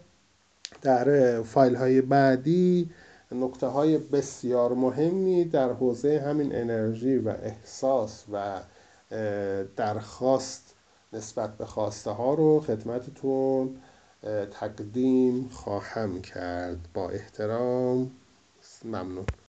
در 0.82 1.42
فایل 1.42 1.74
های 1.74 2.00
بعدی 2.00 2.90
نکته 3.32 3.66
های 3.66 3.98
بسیار 3.98 4.72
مهمی 4.74 5.44
در 5.44 5.72
حوزه 5.72 6.22
همین 6.26 6.54
انرژی 6.56 7.16
و 7.16 7.28
احساس 7.28 8.24
و 8.32 8.60
درخواست 9.76 10.74
نسبت 11.12 11.56
به 11.56 11.66
خواسته 11.66 12.10
ها 12.10 12.34
رو 12.34 12.60
خدمتتون 12.60 13.76
تقدیم 14.50 15.48
خواهم 15.48 16.22
کرد. 16.22 16.88
با 16.94 17.10
احترام 17.10 18.10
ممنون. 18.84 19.26